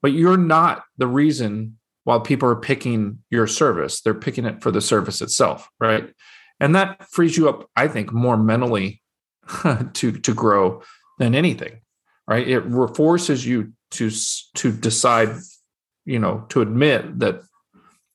But 0.00 0.12
you're 0.12 0.38
not 0.38 0.84
the 0.96 1.06
reason 1.06 1.78
why 2.04 2.18
people 2.20 2.48
are 2.48 2.56
picking 2.56 3.18
your 3.30 3.46
service. 3.46 4.00
They're 4.00 4.14
picking 4.14 4.46
it 4.46 4.62
for 4.62 4.70
the 4.70 4.80
service 4.80 5.20
itself, 5.20 5.68
right? 5.78 6.10
And 6.58 6.74
that 6.74 7.06
frees 7.10 7.36
you 7.36 7.48
up, 7.48 7.68
I 7.76 7.88
think, 7.88 8.12
more 8.12 8.36
mentally 8.36 9.02
to 9.92 10.12
to 10.12 10.34
grow 10.34 10.82
than 11.18 11.34
anything, 11.34 11.80
right? 12.26 12.46
It 12.46 12.62
forces 12.94 13.46
you 13.46 13.72
to 13.92 14.10
to 14.56 14.72
decide, 14.72 15.36
you 16.04 16.18
know, 16.18 16.46
to 16.48 16.62
admit 16.62 17.18
that 17.18 17.42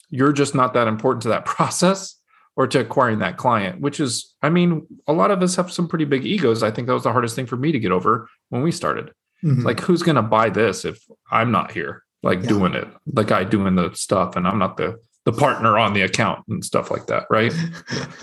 you're 0.10 0.34
just 0.34 0.56
not 0.56 0.74
that 0.74 0.88
important 0.88 1.24
to 1.24 1.30
that 1.30 1.46
process 1.58 2.20
or 2.56 2.68
to 2.68 2.80
acquiring 2.80 3.20
that 3.20 3.38
client, 3.38 3.82
which 3.82 4.00
is, 4.00 4.36
I 4.42 4.50
mean, 4.50 4.86
a 5.08 5.14
lot 5.14 5.32
of 5.32 5.42
us 5.42 5.56
have 5.56 5.72
some 5.72 5.88
pretty 5.88 6.06
big 6.06 6.26
egos. 6.26 6.62
I 6.62 6.72
think 6.72 6.88
that 6.88 6.94
was 6.94 7.04
the 7.04 7.12
hardest 7.12 7.36
thing 7.36 7.48
for 7.48 7.58
me 7.58 7.72
to 7.72 7.80
get 7.80 7.92
over 7.92 8.28
when 8.50 8.62
we 8.62 8.72
started. 8.72 9.12
Mm-hmm. 9.44 9.64
Like, 9.64 9.80
who's 9.80 10.04
going 10.04 10.16
to 10.16 10.22
buy 10.22 10.50
this 10.50 10.86
if 10.86 11.04
I'm 11.32 11.52
not 11.52 11.72
here, 11.72 12.04
like 12.22 12.42
yeah. 12.42 12.48
doing 12.48 12.74
it, 12.74 12.88
the 13.08 13.24
guy 13.24 13.44
doing 13.44 13.76
the 13.76 13.94
stuff, 13.94 14.36
and 14.36 14.48
I'm 14.48 14.60
not 14.60 14.78
the 14.78 15.00
the 15.26 15.32
partner 15.32 15.78
on 15.78 15.94
the 15.94 16.02
account 16.02 16.46
and 16.50 16.64
stuff 16.64 16.92
like 16.92 17.08
that, 17.08 17.26
right? 17.30 17.54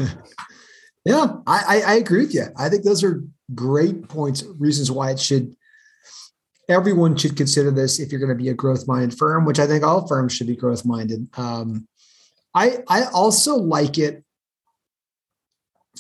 yeah, 1.05 1.33
I, 1.47 1.83
I 1.87 1.95
agree 1.95 2.21
with 2.21 2.35
you. 2.35 2.45
I 2.57 2.69
think 2.69 2.85
those 2.85 3.03
are 3.03 3.25
great 3.55 4.09
points, 4.09 4.45
reasons 4.59 4.91
why 4.91 5.11
it 5.11 5.21
should. 5.21 5.57
Everyone 6.69 7.17
should 7.17 7.37
consider 7.37 7.71
this 7.71 7.99
if 7.99 8.13
you're 8.13 8.21
going 8.21 8.37
to 8.37 8.43
be 8.43 8.51
a 8.51 8.55
growth 8.55 8.87
minded 8.87 9.19
firm, 9.19 9.45
which 9.45 9.59
I 9.59 9.67
think 9.67 9.83
all 9.83 10.07
firms 10.07 10.33
should 10.33 10.47
be 10.47 10.55
growth 10.55 10.85
minded. 10.85 11.27
Um, 11.37 11.89
I 12.55 12.79
I 12.89 13.05
also 13.05 13.57
like 13.57 13.99
it 13.99 14.25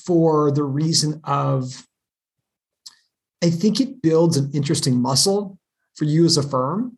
for 0.04 0.50
the 0.50 0.64
reason 0.64 1.20
of 1.24 1.86
I 3.42 3.50
think 3.50 3.80
it 3.80 4.02
builds 4.02 4.36
an 4.36 4.50
interesting 4.52 5.00
muscle 5.00 5.58
for 5.94 6.04
you 6.04 6.24
as 6.24 6.36
a 6.36 6.42
firm. 6.42 6.96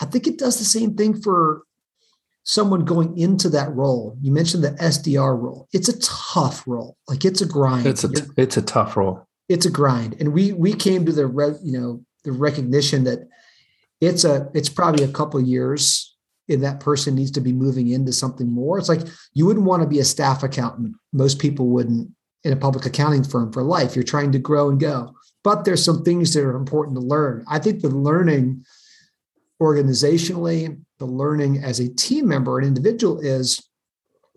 I 0.00 0.04
think 0.04 0.26
it 0.26 0.38
does 0.38 0.58
the 0.58 0.64
same 0.64 0.94
thing 0.94 1.20
for 1.20 1.62
someone 2.44 2.84
going 2.84 3.16
into 3.18 3.48
that 3.50 3.74
role. 3.74 4.16
You 4.20 4.32
mentioned 4.32 4.64
the 4.64 4.70
SDR 4.70 5.40
role. 5.40 5.68
It's 5.72 5.88
a 5.88 5.98
tough 6.00 6.64
role. 6.66 6.96
Like 7.08 7.24
it's 7.24 7.40
a 7.40 7.46
grind. 7.46 7.86
It's 7.86 8.04
a 8.04 8.10
it's 8.36 8.56
a 8.56 8.62
tough 8.62 8.96
role. 8.96 9.26
It's 9.48 9.66
a 9.66 9.70
grind. 9.70 10.16
And 10.20 10.32
we 10.32 10.52
we 10.52 10.72
came 10.72 11.04
to 11.06 11.12
the 11.12 11.26
re, 11.26 11.54
you 11.62 11.78
know 11.78 12.02
the 12.24 12.32
recognition 12.32 13.04
that 13.04 13.28
it's 14.00 14.24
a 14.24 14.48
it's 14.54 14.68
probably 14.68 15.04
a 15.04 15.08
couple 15.08 15.40
years 15.40 16.16
and 16.48 16.62
that 16.62 16.80
person 16.80 17.14
needs 17.14 17.30
to 17.32 17.40
be 17.40 17.52
moving 17.52 17.88
into 17.88 18.12
something 18.12 18.50
more. 18.50 18.78
It's 18.78 18.88
like 18.88 19.02
you 19.34 19.46
wouldn't 19.46 19.66
want 19.66 19.82
to 19.82 19.88
be 19.88 19.98
a 19.98 20.04
staff 20.04 20.42
accountant. 20.42 20.96
Most 21.12 21.38
people 21.38 21.68
wouldn't 21.68 22.10
in 22.44 22.52
a 22.52 22.56
public 22.56 22.86
accounting 22.86 23.24
firm 23.24 23.52
for 23.52 23.62
life. 23.62 23.94
You're 23.94 24.04
trying 24.04 24.32
to 24.32 24.38
grow 24.38 24.68
and 24.68 24.80
go. 24.80 25.14
But 25.44 25.64
there's 25.64 25.84
some 25.84 26.02
things 26.02 26.32
that 26.34 26.44
are 26.44 26.56
important 26.56 26.96
to 26.96 27.04
learn. 27.04 27.44
I 27.48 27.58
think 27.58 27.80
the 27.80 27.88
learning 27.88 28.64
organizationally 29.60 30.78
the 30.98 31.06
learning 31.06 31.62
as 31.62 31.80
a 31.80 31.88
team 31.88 32.28
member, 32.28 32.58
an 32.58 32.66
individual, 32.66 33.20
is 33.20 33.62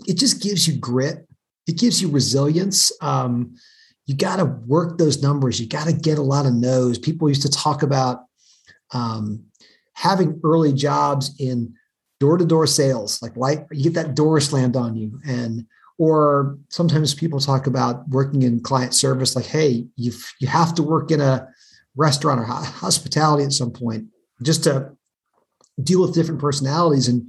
it 0.05 0.17
just 0.17 0.41
gives 0.41 0.67
you 0.67 0.77
grit. 0.79 1.27
It 1.67 1.77
gives 1.77 2.01
you 2.01 2.09
resilience. 2.09 2.91
Um, 3.01 3.55
you 4.05 4.15
got 4.15 4.37
to 4.37 4.45
work 4.45 4.97
those 4.97 5.21
numbers. 5.21 5.59
You 5.59 5.67
got 5.67 5.87
to 5.87 5.93
get 5.93 6.17
a 6.17 6.23
lot 6.23 6.45
of 6.45 6.53
no's. 6.53 6.97
People 6.97 7.29
used 7.29 7.43
to 7.43 7.49
talk 7.49 7.83
about 7.83 8.25
um, 8.93 9.45
having 9.93 10.39
early 10.43 10.73
jobs 10.73 11.35
in 11.39 11.75
door-to-door 12.21 12.67
sales, 12.67 13.21
like 13.21 13.35
like 13.35 13.67
you 13.71 13.83
get 13.83 13.95
that 13.95 14.15
door 14.15 14.39
slammed 14.39 14.77
on 14.77 14.95
you, 14.95 15.19
and 15.25 15.65
or 15.97 16.57
sometimes 16.69 17.13
people 17.13 17.39
talk 17.39 17.67
about 17.67 18.07
working 18.09 18.43
in 18.43 18.61
client 18.61 18.93
service, 18.93 19.35
like, 19.35 19.47
hey, 19.47 19.85
you 19.95 20.11
you 20.39 20.47
have 20.47 20.73
to 20.75 20.83
work 20.83 21.11
in 21.11 21.19
a 21.19 21.47
restaurant 21.95 22.39
or 22.39 22.45
hospitality 22.45 23.43
at 23.43 23.51
some 23.51 23.71
point 23.71 24.05
just 24.41 24.63
to 24.63 24.91
deal 25.83 26.01
with 26.01 26.13
different 26.13 26.39
personalities 26.39 27.09
and 27.09 27.27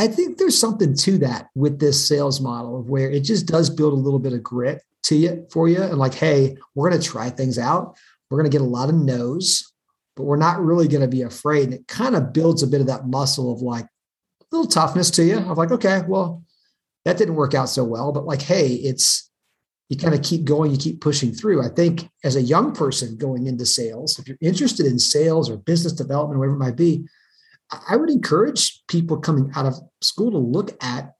I 0.00 0.06
think 0.06 0.38
there's 0.38 0.56
something 0.56 0.94
to 0.94 1.18
that 1.18 1.48
with 1.56 1.80
this 1.80 2.06
sales 2.06 2.40
model 2.40 2.78
of 2.78 2.88
where 2.88 3.10
it 3.10 3.20
just 3.20 3.46
does 3.46 3.68
build 3.68 3.92
a 3.92 3.96
little 3.96 4.20
bit 4.20 4.32
of 4.32 4.44
grit 4.44 4.80
to 5.04 5.16
you 5.16 5.44
for 5.50 5.68
you. 5.68 5.82
And 5.82 5.98
like, 5.98 6.14
hey, 6.14 6.56
we're 6.76 6.88
going 6.88 7.02
to 7.02 7.06
try 7.06 7.30
things 7.30 7.58
out. 7.58 7.96
We're 8.30 8.38
going 8.38 8.48
to 8.48 8.56
get 8.56 8.64
a 8.64 8.70
lot 8.70 8.88
of 8.90 8.94
no's, 8.94 9.67
but 10.18 10.24
we're 10.24 10.36
not 10.36 10.60
really 10.60 10.88
going 10.88 11.00
to 11.00 11.08
be 11.08 11.22
afraid. 11.22 11.66
And 11.66 11.74
it 11.74 11.86
kind 11.86 12.16
of 12.16 12.32
builds 12.32 12.64
a 12.64 12.66
bit 12.66 12.80
of 12.80 12.88
that 12.88 13.06
muscle 13.06 13.52
of 13.52 13.62
like 13.62 13.84
a 13.84 14.44
little 14.50 14.66
toughness 14.66 15.12
to 15.12 15.24
you 15.24 15.36
mm-hmm. 15.36 15.48
of 15.48 15.56
like, 15.56 15.70
okay, 15.70 16.02
well, 16.08 16.42
that 17.04 17.16
didn't 17.16 17.36
work 17.36 17.54
out 17.54 17.68
so 17.68 17.84
well, 17.84 18.10
but 18.10 18.26
like, 18.26 18.42
hey, 18.42 18.66
it's, 18.66 19.30
you 19.88 19.96
kind 19.96 20.14
of 20.14 20.22
keep 20.22 20.44
going, 20.44 20.72
you 20.72 20.76
keep 20.76 21.00
pushing 21.00 21.32
through. 21.32 21.64
I 21.64 21.68
think 21.68 22.10
as 22.24 22.34
a 22.34 22.42
young 22.42 22.74
person 22.74 23.16
going 23.16 23.46
into 23.46 23.64
sales, 23.64 24.18
if 24.18 24.26
you're 24.26 24.36
interested 24.40 24.86
in 24.86 24.98
sales 24.98 25.48
or 25.48 25.56
business 25.56 25.92
development, 25.92 26.40
whatever 26.40 26.56
it 26.56 26.58
might 26.58 26.76
be, 26.76 27.06
I 27.88 27.94
would 27.94 28.10
encourage 28.10 28.84
people 28.88 29.18
coming 29.18 29.52
out 29.54 29.66
of 29.66 29.76
school 30.02 30.32
to 30.32 30.38
look 30.38 30.76
at 30.82 31.14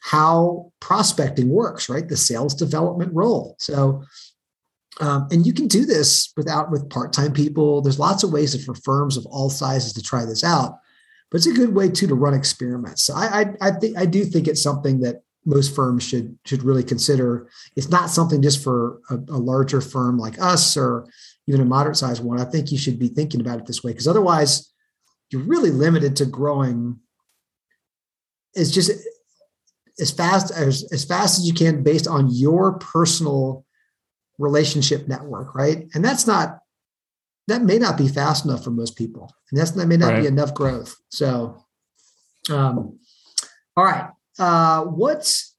how 0.00 0.72
prospecting 0.80 1.48
works, 1.48 1.88
right? 1.88 2.08
The 2.08 2.16
sales 2.16 2.56
development 2.56 3.14
role. 3.14 3.54
So, 3.60 4.02
um, 5.00 5.26
and 5.30 5.46
you 5.46 5.52
can 5.52 5.68
do 5.68 5.84
this 5.84 6.32
without 6.36 6.70
with 6.70 6.90
part-time 6.90 7.32
people. 7.32 7.80
There's 7.80 7.98
lots 7.98 8.22
of 8.22 8.32
ways 8.32 8.62
for 8.64 8.74
firms 8.74 9.16
of 9.16 9.26
all 9.26 9.50
sizes 9.50 9.92
to 9.94 10.02
try 10.02 10.24
this 10.24 10.44
out, 10.44 10.78
but 11.30 11.38
it's 11.38 11.46
a 11.46 11.52
good 11.52 11.74
way 11.74 11.88
too 11.88 12.06
to 12.06 12.14
run 12.14 12.34
experiments. 12.34 13.02
So 13.04 13.14
I, 13.14 13.40
I, 13.40 13.68
I 13.68 13.70
think 13.72 13.96
I 13.96 14.06
do 14.06 14.24
think 14.24 14.46
it's 14.46 14.62
something 14.62 15.00
that 15.00 15.22
most 15.44 15.74
firms 15.74 16.02
should 16.04 16.38
should 16.44 16.62
really 16.62 16.84
consider. 16.84 17.48
It's 17.74 17.88
not 17.88 18.10
something 18.10 18.42
just 18.42 18.62
for 18.62 19.00
a, 19.10 19.14
a 19.14 19.38
larger 19.38 19.80
firm 19.80 20.18
like 20.18 20.40
us 20.40 20.76
or 20.76 21.08
even 21.48 21.60
a 21.60 21.64
moderate 21.64 21.96
sized 21.96 22.22
one. 22.22 22.40
I 22.40 22.44
think 22.44 22.70
you 22.70 22.78
should 22.78 22.98
be 22.98 23.08
thinking 23.08 23.40
about 23.40 23.58
it 23.58 23.66
this 23.66 23.82
way 23.82 23.92
because 23.92 24.06
otherwise 24.06 24.72
you're 25.30 25.42
really 25.42 25.70
limited 25.70 26.14
to 26.16 26.26
growing 26.26 27.00
It's 28.54 28.70
just 28.70 28.90
as 29.98 30.10
fast 30.10 30.52
as 30.52 30.86
as 30.92 31.04
fast 31.04 31.38
as 31.38 31.46
you 31.46 31.54
can 31.54 31.82
based 31.82 32.06
on 32.06 32.28
your 32.30 32.74
personal 32.78 33.64
relationship 34.38 35.08
network 35.08 35.54
right 35.54 35.88
and 35.94 36.04
that's 36.04 36.26
not 36.26 36.60
that 37.48 37.62
may 37.62 37.78
not 37.78 37.98
be 37.98 38.08
fast 38.08 38.44
enough 38.44 38.64
for 38.64 38.70
most 38.70 38.96
people 38.96 39.32
and 39.50 39.60
that's 39.60 39.72
that 39.72 39.86
may 39.86 39.96
not 39.96 40.12
right. 40.12 40.22
be 40.22 40.26
enough 40.26 40.54
growth 40.54 40.96
so 41.10 41.64
um 42.50 42.98
all 43.76 43.84
right 43.84 44.08
uh 44.38 44.82
what's 44.82 45.54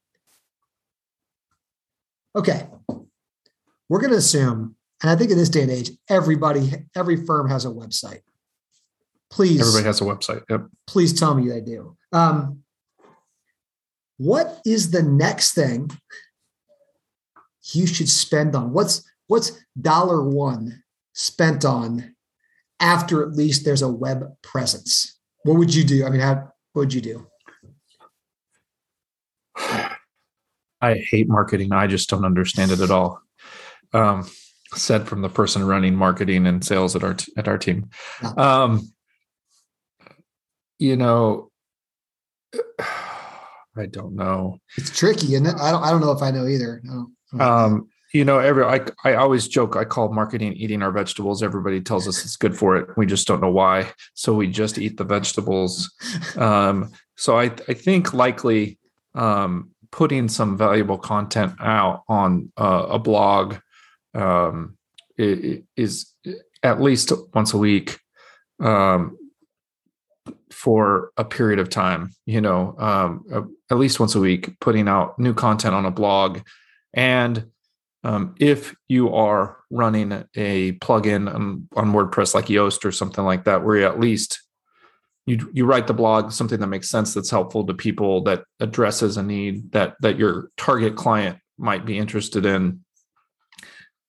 okay 2.36 2.66
we're 3.88 4.00
going 4.00 4.10
to 4.10 4.18
assume 4.18 4.74
and 5.02 5.10
i 5.10 5.16
think 5.16 5.30
in 5.30 5.38
this 5.38 5.48
day 5.48 5.62
and 5.62 5.70
age 5.70 5.90
everybody 6.08 6.72
every 6.96 7.16
firm 7.24 7.48
has 7.48 7.64
a 7.64 7.68
website 7.68 8.20
Please. 9.34 9.60
Everybody 9.60 9.84
has 9.86 10.00
a 10.00 10.04
website. 10.04 10.42
Yep. 10.48 10.66
Please 10.86 11.18
tell 11.18 11.34
me 11.34 11.48
they 11.48 11.60
do. 11.60 11.96
Um, 12.12 12.62
what 14.16 14.60
is 14.64 14.92
the 14.92 15.02
next 15.02 15.54
thing 15.54 15.90
you 17.72 17.86
should 17.86 18.08
spend 18.08 18.54
on? 18.54 18.72
What's 18.72 19.08
what's 19.26 19.52
dollar 19.80 20.22
one 20.22 20.82
spent 21.12 21.64
on 21.64 22.14
after 22.80 23.22
at 23.22 23.32
least 23.32 23.64
there's 23.64 23.82
a 23.82 23.88
web 23.88 24.24
presence? 24.42 25.18
What 25.44 25.58
would 25.58 25.74
you 25.74 25.84
do? 25.84 26.04
I 26.04 26.10
mean, 26.10 26.20
how, 26.20 26.34
what 26.72 26.82
would 26.82 26.94
you 26.94 27.00
do? 27.00 27.26
I 30.80 30.94
hate 30.96 31.28
marketing. 31.28 31.72
I 31.72 31.86
just 31.86 32.10
don't 32.10 32.24
understand 32.24 32.70
it 32.70 32.80
at 32.80 32.90
all. 32.90 33.20
Um, 33.92 34.28
said 34.74 35.08
from 35.08 35.22
the 35.22 35.28
person 35.28 35.64
running 35.64 35.94
marketing 35.94 36.46
and 36.46 36.64
sales 36.64 36.96
at 36.96 37.04
our 37.04 37.14
t- 37.14 37.32
at 37.36 37.48
our 37.48 37.56
team. 37.56 37.88
Um, 38.36 38.92
you 40.78 40.96
know, 40.96 41.50
I 43.76 43.86
don't 43.86 44.14
know. 44.14 44.58
It's 44.76 44.96
tricky, 44.96 45.34
and 45.36 45.48
I 45.48 45.70
don't. 45.70 45.82
I 45.82 45.90
don't 45.90 46.00
know 46.00 46.12
if 46.12 46.22
I 46.22 46.30
know 46.30 46.46
either. 46.46 46.80
No. 46.84 47.10
Um, 47.40 47.88
you 48.12 48.24
know, 48.24 48.38
every 48.38 48.64
I 48.64 48.80
I 49.04 49.14
always 49.14 49.48
joke. 49.48 49.76
I 49.76 49.84
call 49.84 50.12
marketing 50.12 50.52
eating 50.52 50.82
our 50.82 50.92
vegetables. 50.92 51.42
Everybody 51.42 51.80
tells 51.80 52.06
us 52.06 52.24
it's 52.24 52.36
good 52.36 52.56
for 52.56 52.76
it. 52.76 52.88
We 52.96 53.06
just 53.06 53.26
don't 53.26 53.40
know 53.40 53.50
why. 53.50 53.90
So 54.14 54.32
we 54.34 54.46
just 54.46 54.78
eat 54.78 54.96
the 54.96 55.04
vegetables. 55.04 55.92
Um, 56.36 56.92
so 57.16 57.38
I 57.38 57.44
I 57.68 57.74
think 57.74 58.12
likely 58.12 58.78
um, 59.14 59.70
putting 59.90 60.28
some 60.28 60.56
valuable 60.56 60.98
content 60.98 61.54
out 61.60 62.02
on 62.08 62.52
uh, 62.56 62.86
a 62.88 62.98
blog 62.98 63.56
um, 64.14 64.76
is 65.16 66.12
at 66.62 66.80
least 66.80 67.12
once 67.32 67.52
a 67.52 67.58
week 67.58 67.98
um, 68.60 69.16
for 70.50 71.10
a 71.16 71.24
period 71.24 71.58
of 71.58 71.68
time, 71.68 72.10
you 72.26 72.40
know, 72.40 72.74
um, 72.78 73.54
at 73.70 73.76
least 73.76 74.00
once 74.00 74.14
a 74.14 74.20
week, 74.20 74.58
putting 74.60 74.88
out 74.88 75.18
new 75.18 75.34
content 75.34 75.74
on 75.74 75.84
a 75.84 75.90
blog. 75.90 76.40
And 76.94 77.46
um, 78.02 78.34
if 78.38 78.74
you 78.88 79.14
are 79.14 79.58
running 79.70 80.12
a 80.34 80.72
plugin 80.72 81.32
on, 81.32 81.68
on, 81.74 81.92
WordPress 81.92 82.34
like 82.34 82.46
Yoast 82.46 82.84
or 82.84 82.92
something 82.92 83.24
like 83.24 83.44
that, 83.44 83.64
where 83.64 83.78
you 83.78 83.86
at 83.86 83.98
least 83.98 84.40
you 85.26 85.50
you 85.54 85.64
write 85.64 85.86
the 85.86 85.94
blog 85.94 86.30
something 86.30 86.60
that 86.60 86.66
makes 86.66 86.90
sense 86.90 87.14
that's 87.14 87.30
helpful 87.30 87.64
to 87.64 87.72
people 87.72 88.22
that 88.24 88.44
addresses 88.60 89.16
a 89.16 89.22
need 89.22 89.72
that 89.72 89.94
that 90.00 90.18
your 90.18 90.50
target 90.58 90.96
client 90.96 91.38
might 91.56 91.86
be 91.86 91.96
interested 91.96 92.44
in 92.44 92.84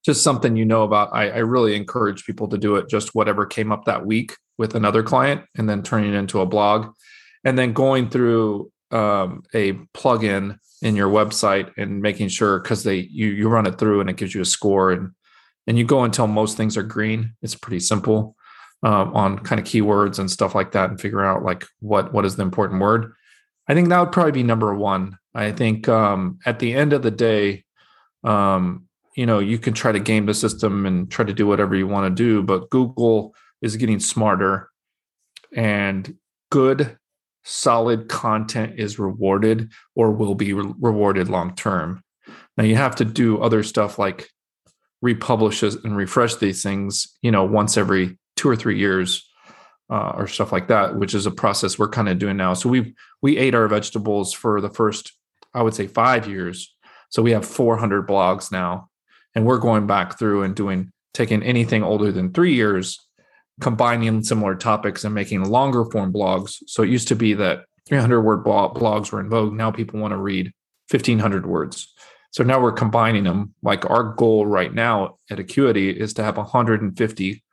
just 0.03 0.23
something 0.23 0.57
you 0.57 0.65
know 0.65 0.83
about 0.83 1.09
I, 1.13 1.29
I 1.29 1.37
really 1.37 1.73
encourage 1.73 2.25
people 2.25 2.49
to 2.49 2.57
do 2.57 2.75
it 2.75 2.89
just 2.89 3.15
whatever 3.15 3.45
came 3.45 3.71
up 3.71 3.85
that 3.85 4.05
week 4.05 4.33
with 4.57 4.75
another 4.75 5.03
client 5.03 5.43
and 5.57 5.69
then 5.69 5.83
turning 5.83 6.13
it 6.13 6.17
into 6.17 6.41
a 6.41 6.45
blog. 6.45 6.93
And 7.43 7.57
then 7.57 7.73
going 7.73 8.09
through 8.09 8.71
um, 8.95 9.43
a 9.53 9.73
plugin 9.93 10.57
in 10.81 10.95
your 10.95 11.09
website 11.09 11.71
and 11.77 12.01
making 12.01 12.29
sure 12.29 12.59
because 12.59 12.83
they 12.83 12.95
you 12.95 13.27
you 13.27 13.49
run 13.49 13.67
it 13.67 13.77
through 13.77 14.01
and 14.01 14.09
it 14.09 14.17
gives 14.17 14.33
you 14.33 14.41
a 14.41 14.45
score 14.45 14.91
and 14.91 15.11
and 15.67 15.77
you 15.77 15.83
go 15.83 16.03
until 16.03 16.27
most 16.27 16.57
things 16.57 16.77
are 16.77 16.83
green. 16.83 17.33
It's 17.41 17.55
pretty 17.55 17.79
simple 17.79 18.35
um, 18.83 19.13
on 19.15 19.39
kind 19.39 19.59
of 19.59 19.65
keywords 19.65 20.19
and 20.19 20.29
stuff 20.29 20.53
like 20.53 20.71
that 20.73 20.89
and 20.89 21.01
figure 21.01 21.25
out 21.25 21.43
like 21.43 21.65
what 21.79 22.13
what 22.13 22.25
is 22.25 22.35
the 22.35 22.43
important 22.43 22.81
word. 22.81 23.13
I 23.67 23.73
think 23.73 23.89
that 23.89 23.99
would 23.99 24.11
probably 24.11 24.31
be 24.31 24.43
number 24.43 24.73
one. 24.75 25.17
I 25.33 25.51
think 25.51 25.89
um, 25.89 26.39
at 26.45 26.59
the 26.59 26.73
end 26.73 26.93
of 26.93 27.01
the 27.01 27.11
day 27.11 27.65
um, 28.23 28.87
you 29.15 29.25
know 29.25 29.39
you 29.39 29.57
can 29.57 29.73
try 29.73 29.91
to 29.91 29.99
game 29.99 30.25
the 30.25 30.33
system 30.33 30.85
and 30.85 31.09
try 31.09 31.25
to 31.25 31.33
do 31.33 31.47
whatever 31.47 31.75
you 31.75 31.87
want 31.87 32.05
to 32.05 32.23
do 32.23 32.43
but 32.43 32.69
google 32.69 33.33
is 33.61 33.77
getting 33.77 33.99
smarter 33.99 34.69
and 35.55 36.15
good 36.51 36.97
solid 37.45 38.09
content 38.09 38.73
is 38.77 38.99
rewarded 38.99 39.71
or 39.95 40.11
will 40.11 40.35
be 40.35 40.51
re- 40.51 40.73
rewarded 40.79 41.29
long 41.29 41.55
term. 41.55 42.03
Now 42.57 42.63
you 42.63 42.75
have 42.75 42.95
to 42.97 43.05
do 43.05 43.41
other 43.41 43.63
stuff 43.63 43.97
like 43.97 44.29
republish 45.01 45.61
and 45.61 45.95
refresh 45.95 46.35
these 46.35 46.63
things 46.63 47.15
you 47.21 47.29
know 47.29 47.43
once 47.43 47.77
every 47.77 48.17
two 48.35 48.49
or 48.49 48.55
three 48.55 48.79
years 48.79 49.29
uh, 49.91 50.13
or 50.15 50.25
stuff 50.25 50.51
like 50.51 50.67
that 50.67 50.95
which 50.95 51.13
is 51.13 51.27
a 51.27 51.31
process 51.31 51.77
we're 51.77 51.87
kind 51.87 52.09
of 52.09 52.17
doing 52.17 52.35
now. 52.35 52.53
So 52.53 52.67
we 52.69 52.95
we 53.21 53.37
ate 53.37 53.55
our 53.55 53.67
vegetables 53.67 54.33
for 54.33 54.59
the 54.59 54.69
first 54.69 55.13
i 55.53 55.61
would 55.61 55.75
say 55.75 55.87
five 55.87 56.27
years. 56.27 56.73
So 57.09 57.21
we 57.21 57.31
have 57.31 57.45
400 57.45 58.07
blogs 58.07 58.51
now 58.51 58.89
and 59.35 59.45
we're 59.45 59.59
going 59.59 59.85
back 59.85 60.17
through 60.17 60.43
and 60.43 60.55
doing 60.55 60.91
taking 61.13 61.43
anything 61.43 61.83
older 61.83 62.11
than 62.11 62.33
three 62.33 62.55
years 62.55 63.04
combining 63.61 64.23
similar 64.23 64.55
topics 64.55 65.03
and 65.03 65.15
making 65.15 65.43
longer 65.43 65.85
form 65.85 66.11
blogs. 66.11 66.57
So 66.67 66.83
it 66.83 66.89
used 66.89 67.07
to 67.09 67.15
be 67.15 67.33
that 67.35 67.65
300 67.87 68.21
word 68.21 68.43
blogs 68.43 69.11
were 69.11 69.19
in 69.19 69.29
vogue. 69.29 69.53
Now 69.53 69.71
people 69.71 69.99
want 69.99 70.11
to 70.11 70.17
read 70.17 70.51
1500 70.91 71.45
words. 71.45 71.93
So 72.31 72.43
now 72.43 72.59
we're 72.59 72.73
combining 72.73 73.23
them. 73.23 73.53
Like 73.63 73.89
our 73.89 74.13
goal 74.15 74.45
right 74.45 74.73
now 74.73 75.17
at 75.29 75.39
Acuity 75.39 75.89
is 75.89 76.13
to 76.15 76.23
have 76.23 76.37
150 76.37 77.43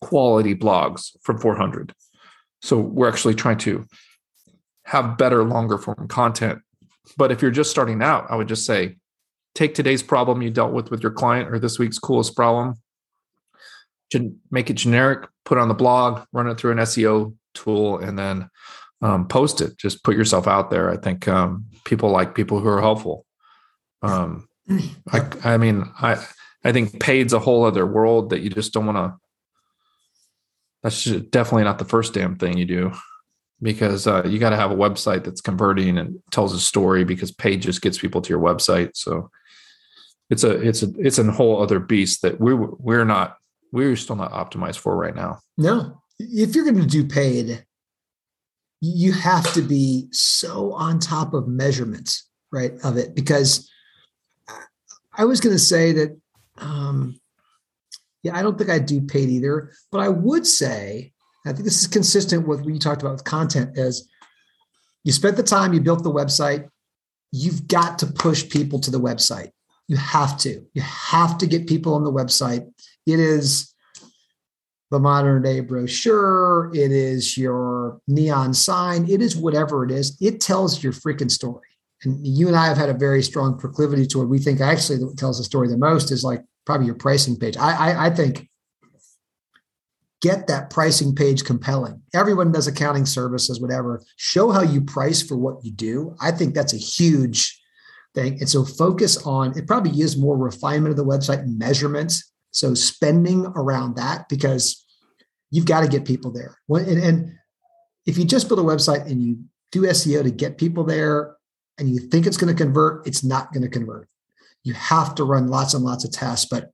quality 0.00 0.54
blogs 0.54 1.10
from 1.22 1.38
400. 1.38 1.92
So 2.62 2.78
we're 2.78 3.08
actually 3.08 3.34
trying 3.34 3.58
to 3.58 3.86
have 4.84 5.18
better, 5.18 5.44
longer 5.44 5.76
form 5.76 6.08
content. 6.08 6.60
But 7.16 7.30
if 7.30 7.42
you're 7.42 7.50
just 7.50 7.70
starting 7.70 8.02
out, 8.02 8.26
I 8.30 8.36
would 8.36 8.48
just 8.48 8.64
say 8.64 8.96
take 9.54 9.74
today's 9.74 10.02
problem 10.02 10.40
you 10.40 10.50
dealt 10.50 10.72
with 10.72 10.90
with 10.90 11.02
your 11.02 11.12
client 11.12 11.52
or 11.52 11.58
this 11.58 11.78
week's 11.78 11.98
coolest 11.98 12.36
problem 12.36 12.74
make 14.50 14.70
it 14.70 14.74
generic, 14.74 15.28
put 15.44 15.58
it 15.58 15.60
on 15.60 15.68
the 15.68 15.74
blog, 15.74 16.24
run 16.32 16.48
it 16.48 16.58
through 16.58 16.72
an 16.72 16.78
SEO 16.78 17.34
tool 17.54 17.98
and 17.98 18.18
then 18.18 18.48
um, 19.02 19.28
post 19.28 19.60
it. 19.60 19.76
Just 19.78 20.02
put 20.04 20.16
yourself 20.16 20.46
out 20.46 20.70
there. 20.70 20.90
I 20.90 20.96
think 20.96 21.28
um, 21.28 21.66
people 21.84 22.10
like 22.10 22.34
people 22.34 22.60
who 22.60 22.68
are 22.68 22.80
helpful. 22.80 23.24
Um, 24.02 24.48
I, 25.12 25.26
I 25.44 25.56
mean, 25.56 25.84
I 26.00 26.24
I 26.64 26.72
think 26.72 27.00
paid's 27.00 27.32
a 27.32 27.38
whole 27.38 27.64
other 27.64 27.86
world 27.86 28.30
that 28.30 28.40
you 28.40 28.50
just 28.50 28.72
don't 28.72 28.86
want 28.86 28.98
to. 28.98 29.18
That's 30.82 31.04
definitely 31.04 31.64
not 31.64 31.78
the 31.78 31.84
first 31.84 32.14
damn 32.14 32.36
thing 32.36 32.56
you 32.56 32.64
do, 32.64 32.92
because 33.60 34.06
uh, 34.06 34.24
you 34.24 34.38
got 34.38 34.50
to 34.50 34.56
have 34.56 34.70
a 34.70 34.76
website 34.76 35.24
that's 35.24 35.40
converting 35.40 35.98
and 35.98 36.20
tells 36.30 36.54
a 36.54 36.60
story. 36.60 37.04
Because 37.04 37.32
paid 37.32 37.62
just 37.62 37.82
gets 37.82 37.98
people 37.98 38.20
to 38.22 38.30
your 38.30 38.40
website, 38.40 38.90
so 38.94 39.30
it's 40.30 40.44
a 40.44 40.60
it's 40.60 40.82
a 40.82 40.92
it's 40.98 41.18
a 41.18 41.30
whole 41.30 41.62
other 41.62 41.80
beast 41.80 42.22
that 42.22 42.40
we 42.40 42.54
we're 42.54 43.04
not 43.04 43.37
we're 43.72 43.96
still 43.96 44.16
not 44.16 44.32
optimized 44.32 44.78
for 44.78 44.96
right 44.96 45.14
now. 45.14 45.40
No, 45.56 46.02
if 46.18 46.54
you're 46.54 46.64
going 46.64 46.80
to 46.80 46.86
do 46.86 47.04
paid, 47.04 47.64
you 48.80 49.12
have 49.12 49.52
to 49.54 49.62
be 49.62 50.08
so 50.12 50.72
on 50.72 50.98
top 50.98 51.34
of 51.34 51.48
measurements, 51.48 52.28
right, 52.52 52.72
of 52.84 52.96
it. 52.96 53.14
Because 53.14 53.68
I 55.12 55.24
was 55.24 55.40
going 55.40 55.54
to 55.54 55.60
say 55.60 55.92
that, 55.92 56.20
um, 56.58 57.18
yeah, 58.22 58.36
I 58.36 58.42
don't 58.42 58.56
think 58.56 58.70
I 58.70 58.78
do 58.78 59.00
paid 59.00 59.28
either, 59.28 59.72
but 59.90 59.98
I 59.98 60.08
would 60.08 60.46
say, 60.46 61.12
I 61.46 61.52
think 61.52 61.64
this 61.64 61.80
is 61.80 61.86
consistent 61.86 62.46
with 62.46 62.60
what 62.60 62.72
you 62.72 62.78
talked 62.78 63.02
about 63.02 63.12
with 63.12 63.24
content 63.24 63.78
is 63.78 64.08
you 65.04 65.12
spent 65.12 65.36
the 65.36 65.42
time, 65.42 65.72
you 65.72 65.80
built 65.80 66.02
the 66.02 66.12
website, 66.12 66.68
you've 67.32 67.66
got 67.68 67.98
to 68.00 68.06
push 68.06 68.48
people 68.48 68.78
to 68.80 68.90
the 68.90 69.00
website. 69.00 69.50
You 69.86 69.96
have 69.96 70.38
to. 70.40 70.66
You 70.74 70.82
have 70.82 71.38
to 71.38 71.46
get 71.46 71.66
people 71.66 71.94
on 71.94 72.04
the 72.04 72.12
website. 72.12 72.70
It 73.08 73.18
is 73.18 73.74
the 74.90 74.98
modern 74.98 75.42
day 75.42 75.60
brochure, 75.60 76.70
it 76.74 76.92
is 76.92 77.38
your 77.38 78.00
neon 78.06 78.52
sign, 78.52 79.08
it 79.08 79.22
is 79.22 79.34
whatever 79.34 79.84
it 79.84 79.90
is. 79.90 80.16
It 80.20 80.40
tells 80.40 80.82
your 80.82 80.92
freaking 80.92 81.30
story. 81.30 81.66
And 82.04 82.24
you 82.26 82.48
and 82.48 82.56
I 82.56 82.66
have 82.66 82.76
had 82.76 82.90
a 82.90 82.94
very 82.94 83.22
strong 83.22 83.58
proclivity 83.58 84.06
to 84.08 84.22
it. 84.22 84.26
We 84.26 84.38
think 84.38 84.60
actually 84.60 84.98
tells 85.16 85.38
the 85.38 85.44
story 85.44 85.68
the 85.68 85.78
most 85.78 86.12
is 86.12 86.22
like 86.22 86.44
probably 86.64 86.86
your 86.86 86.94
pricing 86.94 87.36
page. 87.36 87.56
I, 87.56 87.72
I, 87.72 88.06
I 88.06 88.10
think 88.10 88.48
get 90.20 90.46
that 90.48 90.68
pricing 90.68 91.14
page 91.14 91.44
compelling. 91.44 92.02
Everyone 92.14 92.52
does 92.52 92.66
accounting 92.66 93.06
services, 93.06 93.60
whatever. 93.60 94.02
Show 94.16 94.50
how 94.50 94.62
you 94.62 94.82
price 94.82 95.22
for 95.22 95.36
what 95.36 95.64
you 95.64 95.72
do. 95.72 96.14
I 96.20 96.30
think 96.30 96.54
that's 96.54 96.74
a 96.74 96.78
huge 96.78 97.58
thing. 98.14 98.38
And 98.40 98.48
so 98.48 98.64
focus 98.64 99.16
on 99.26 99.56
it, 99.56 99.66
probably 99.66 99.92
use 99.92 100.16
more 100.16 100.36
refinement 100.36 100.90
of 100.90 100.96
the 100.96 101.04
website 101.04 101.46
measurements 101.46 102.27
so 102.50 102.74
spending 102.74 103.46
around 103.46 103.96
that 103.96 104.28
because 104.28 104.84
you've 105.50 105.66
got 105.66 105.82
to 105.82 105.88
get 105.88 106.04
people 106.04 106.30
there. 106.30 106.58
And, 106.68 107.02
and 107.02 107.32
if 108.06 108.18
you 108.18 108.24
just 108.24 108.48
build 108.48 108.60
a 108.60 108.62
website 108.62 109.06
and 109.06 109.22
you 109.22 109.38
do 109.72 109.82
SEO 109.82 110.22
to 110.22 110.30
get 110.30 110.58
people 110.58 110.84
there 110.84 111.36
and 111.78 111.88
you 111.88 111.98
think 111.98 112.26
it's 112.26 112.36
going 112.36 112.54
to 112.54 112.62
convert, 112.62 113.06
it's 113.06 113.22
not 113.22 113.52
going 113.52 113.62
to 113.62 113.68
convert. 113.68 114.08
You 114.64 114.72
have 114.74 115.14
to 115.16 115.24
run 115.24 115.48
lots 115.48 115.74
and 115.74 115.84
lots 115.84 116.04
of 116.04 116.12
tests, 116.12 116.46
but 116.50 116.70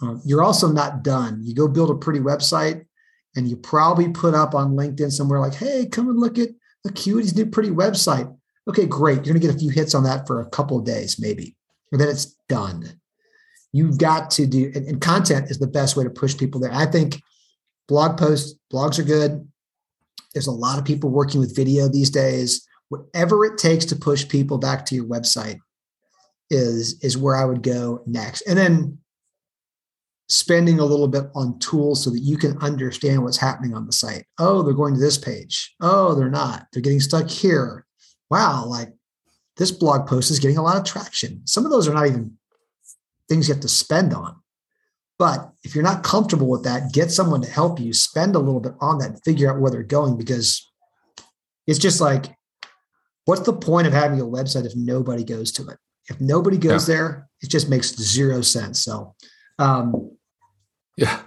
um, 0.00 0.20
you're 0.24 0.42
also 0.42 0.68
not 0.68 1.02
done. 1.02 1.40
You 1.42 1.54
go 1.54 1.68
build 1.68 1.90
a 1.90 1.94
pretty 1.94 2.20
website 2.20 2.84
and 3.36 3.48
you 3.48 3.56
probably 3.56 4.08
put 4.08 4.34
up 4.34 4.54
on 4.54 4.76
LinkedIn 4.76 5.12
somewhere 5.12 5.40
like, 5.40 5.54
hey, 5.54 5.86
come 5.86 6.08
and 6.08 6.18
look 6.18 6.38
at 6.38 6.48
Acuity's 6.86 7.36
new 7.36 7.46
pretty 7.46 7.70
website. 7.70 8.34
Okay, 8.68 8.86
great. 8.86 9.16
You're 9.16 9.34
going 9.34 9.40
to 9.40 9.46
get 9.46 9.54
a 9.54 9.58
few 9.58 9.70
hits 9.70 9.94
on 9.94 10.04
that 10.04 10.26
for 10.26 10.40
a 10.40 10.50
couple 10.50 10.78
of 10.78 10.84
days, 10.84 11.18
maybe. 11.18 11.56
And 11.90 12.00
then 12.00 12.08
it's 12.08 12.36
done 12.48 13.00
you've 13.72 13.98
got 13.98 14.30
to 14.32 14.46
do 14.46 14.70
and, 14.74 14.86
and, 14.86 15.00
content 15.00 15.50
is 15.50 15.58
the 15.58 15.66
best 15.66 15.96
way 15.96 16.04
to 16.04 16.10
push 16.10 16.36
people 16.36 16.60
there. 16.60 16.72
I 16.72 16.86
think 16.86 17.20
blog 17.88 18.18
posts 18.18 18.54
blogs 18.72 18.98
are 18.98 19.04
good. 19.04 19.48
There's 20.34 20.46
a 20.46 20.52
lot 20.52 20.78
of 20.78 20.84
people 20.84 21.10
working 21.10 21.40
with 21.40 21.56
video 21.56 21.88
these 21.88 22.10
days. 22.10 22.66
Whatever 22.88 23.44
it 23.44 23.58
takes 23.58 23.86
to 23.86 23.96
push 23.96 24.28
people 24.28 24.58
back 24.58 24.86
to 24.86 24.94
your 24.94 25.06
website 25.06 25.58
is 26.50 27.02
is 27.02 27.16
where 27.16 27.34
i 27.34 27.44
would 27.44 27.62
go 27.62 28.02
next. 28.06 28.42
And 28.42 28.58
then 28.58 28.98
spending 30.28 30.78
a 30.78 30.84
little 30.84 31.08
bit 31.08 31.24
on 31.34 31.58
tools 31.58 32.02
so 32.02 32.10
that 32.10 32.20
you 32.20 32.38
can 32.38 32.56
understand 32.58 33.22
what's 33.22 33.36
happening 33.36 33.74
on 33.74 33.86
the 33.86 33.92
site. 33.92 34.26
Oh 34.38 34.62
they're 34.62 34.74
going 34.74 34.94
to 34.94 35.00
this 35.00 35.18
page. 35.18 35.74
Oh 35.80 36.14
they're 36.14 36.30
not. 36.30 36.66
They're 36.72 36.82
getting 36.82 37.00
stuck 37.00 37.28
here. 37.28 37.86
Wow 38.30 38.66
like 38.66 38.92
this 39.56 39.70
blog 39.70 40.06
post 40.06 40.30
is 40.30 40.38
getting 40.38 40.58
a 40.58 40.62
lot 40.62 40.76
of 40.76 40.84
traction. 40.84 41.42
Some 41.46 41.64
of 41.64 41.70
those 41.70 41.88
are 41.88 41.94
not 41.94 42.06
even 42.06 42.36
things 43.32 43.48
you 43.48 43.54
have 43.54 43.62
to 43.62 43.68
spend 43.68 44.12
on. 44.12 44.36
But 45.18 45.52
if 45.62 45.74
you're 45.74 45.84
not 45.84 46.02
comfortable 46.02 46.48
with 46.48 46.64
that, 46.64 46.92
get 46.92 47.10
someone 47.10 47.40
to 47.42 47.50
help 47.50 47.80
you 47.80 47.92
spend 47.94 48.34
a 48.34 48.38
little 48.38 48.60
bit 48.60 48.74
on 48.80 48.98
that, 48.98 49.24
figure 49.24 49.50
out 49.50 49.60
where 49.60 49.70
they're 49.70 49.82
going 49.82 50.18
because 50.18 50.70
it's 51.66 51.78
just 51.78 52.00
like, 52.00 52.26
what's 53.24 53.42
the 53.42 53.52
point 53.52 53.86
of 53.86 53.92
having 53.92 54.20
a 54.20 54.24
website 54.24 54.66
if 54.66 54.76
nobody 54.76 55.24
goes 55.24 55.50
to 55.52 55.68
it? 55.68 55.78
If 56.10 56.20
nobody 56.20 56.58
goes 56.58 56.88
yeah. 56.88 56.94
there, 56.94 57.28
it 57.40 57.48
just 57.48 57.70
makes 57.70 57.94
zero 57.96 58.42
sense. 58.42 58.82
So, 58.82 59.14
um, 59.58 60.10
yeah. 60.96 61.20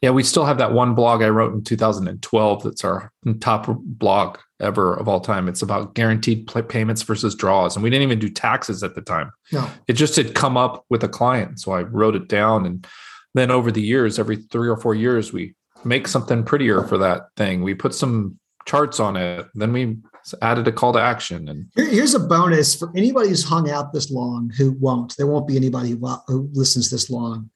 Yeah, 0.00 0.10
we 0.10 0.22
still 0.22 0.44
have 0.44 0.58
that 0.58 0.72
one 0.72 0.94
blog 0.94 1.22
I 1.22 1.28
wrote 1.28 1.52
in 1.52 1.64
2012 1.64 2.62
that's 2.62 2.84
our 2.84 3.12
top 3.40 3.66
blog 3.80 4.38
ever 4.60 4.94
of 4.94 5.08
all 5.08 5.20
time. 5.20 5.48
It's 5.48 5.62
about 5.62 5.94
guaranteed 5.94 6.48
payments 6.68 7.02
versus 7.02 7.34
draws. 7.34 7.74
And 7.74 7.82
we 7.82 7.90
didn't 7.90 8.04
even 8.04 8.20
do 8.20 8.28
taxes 8.28 8.82
at 8.82 8.94
the 8.94 9.00
time. 9.00 9.32
No. 9.52 9.68
It 9.88 9.94
just 9.94 10.14
had 10.14 10.34
come 10.34 10.56
up 10.56 10.84
with 10.88 11.02
a 11.02 11.08
client. 11.08 11.60
So 11.60 11.72
I 11.72 11.82
wrote 11.82 12.14
it 12.14 12.28
down. 12.28 12.64
And 12.64 12.86
then 13.34 13.50
over 13.50 13.72
the 13.72 13.82
years, 13.82 14.18
every 14.18 14.36
three 14.36 14.68
or 14.68 14.76
four 14.76 14.94
years, 14.94 15.32
we 15.32 15.54
make 15.84 16.06
something 16.06 16.44
prettier 16.44 16.84
for 16.84 16.98
that 16.98 17.22
thing. 17.36 17.62
We 17.62 17.74
put 17.74 17.94
some 17.94 18.38
charts 18.66 19.00
on 19.00 19.16
it. 19.16 19.46
Then 19.54 19.72
we 19.72 19.96
added 20.42 20.68
a 20.68 20.72
call 20.72 20.92
to 20.92 21.00
action. 21.00 21.48
And 21.48 21.66
here's 21.74 22.14
a 22.14 22.20
bonus 22.20 22.74
for 22.74 22.92
anybody 22.96 23.30
who's 23.30 23.44
hung 23.44 23.70
out 23.70 23.92
this 23.92 24.10
long 24.10 24.50
who 24.56 24.72
won't. 24.72 25.16
There 25.16 25.26
won't 25.26 25.48
be 25.48 25.56
anybody 25.56 25.90
who, 25.90 26.16
who 26.26 26.50
listens 26.52 26.90
this 26.90 27.10
long. 27.10 27.50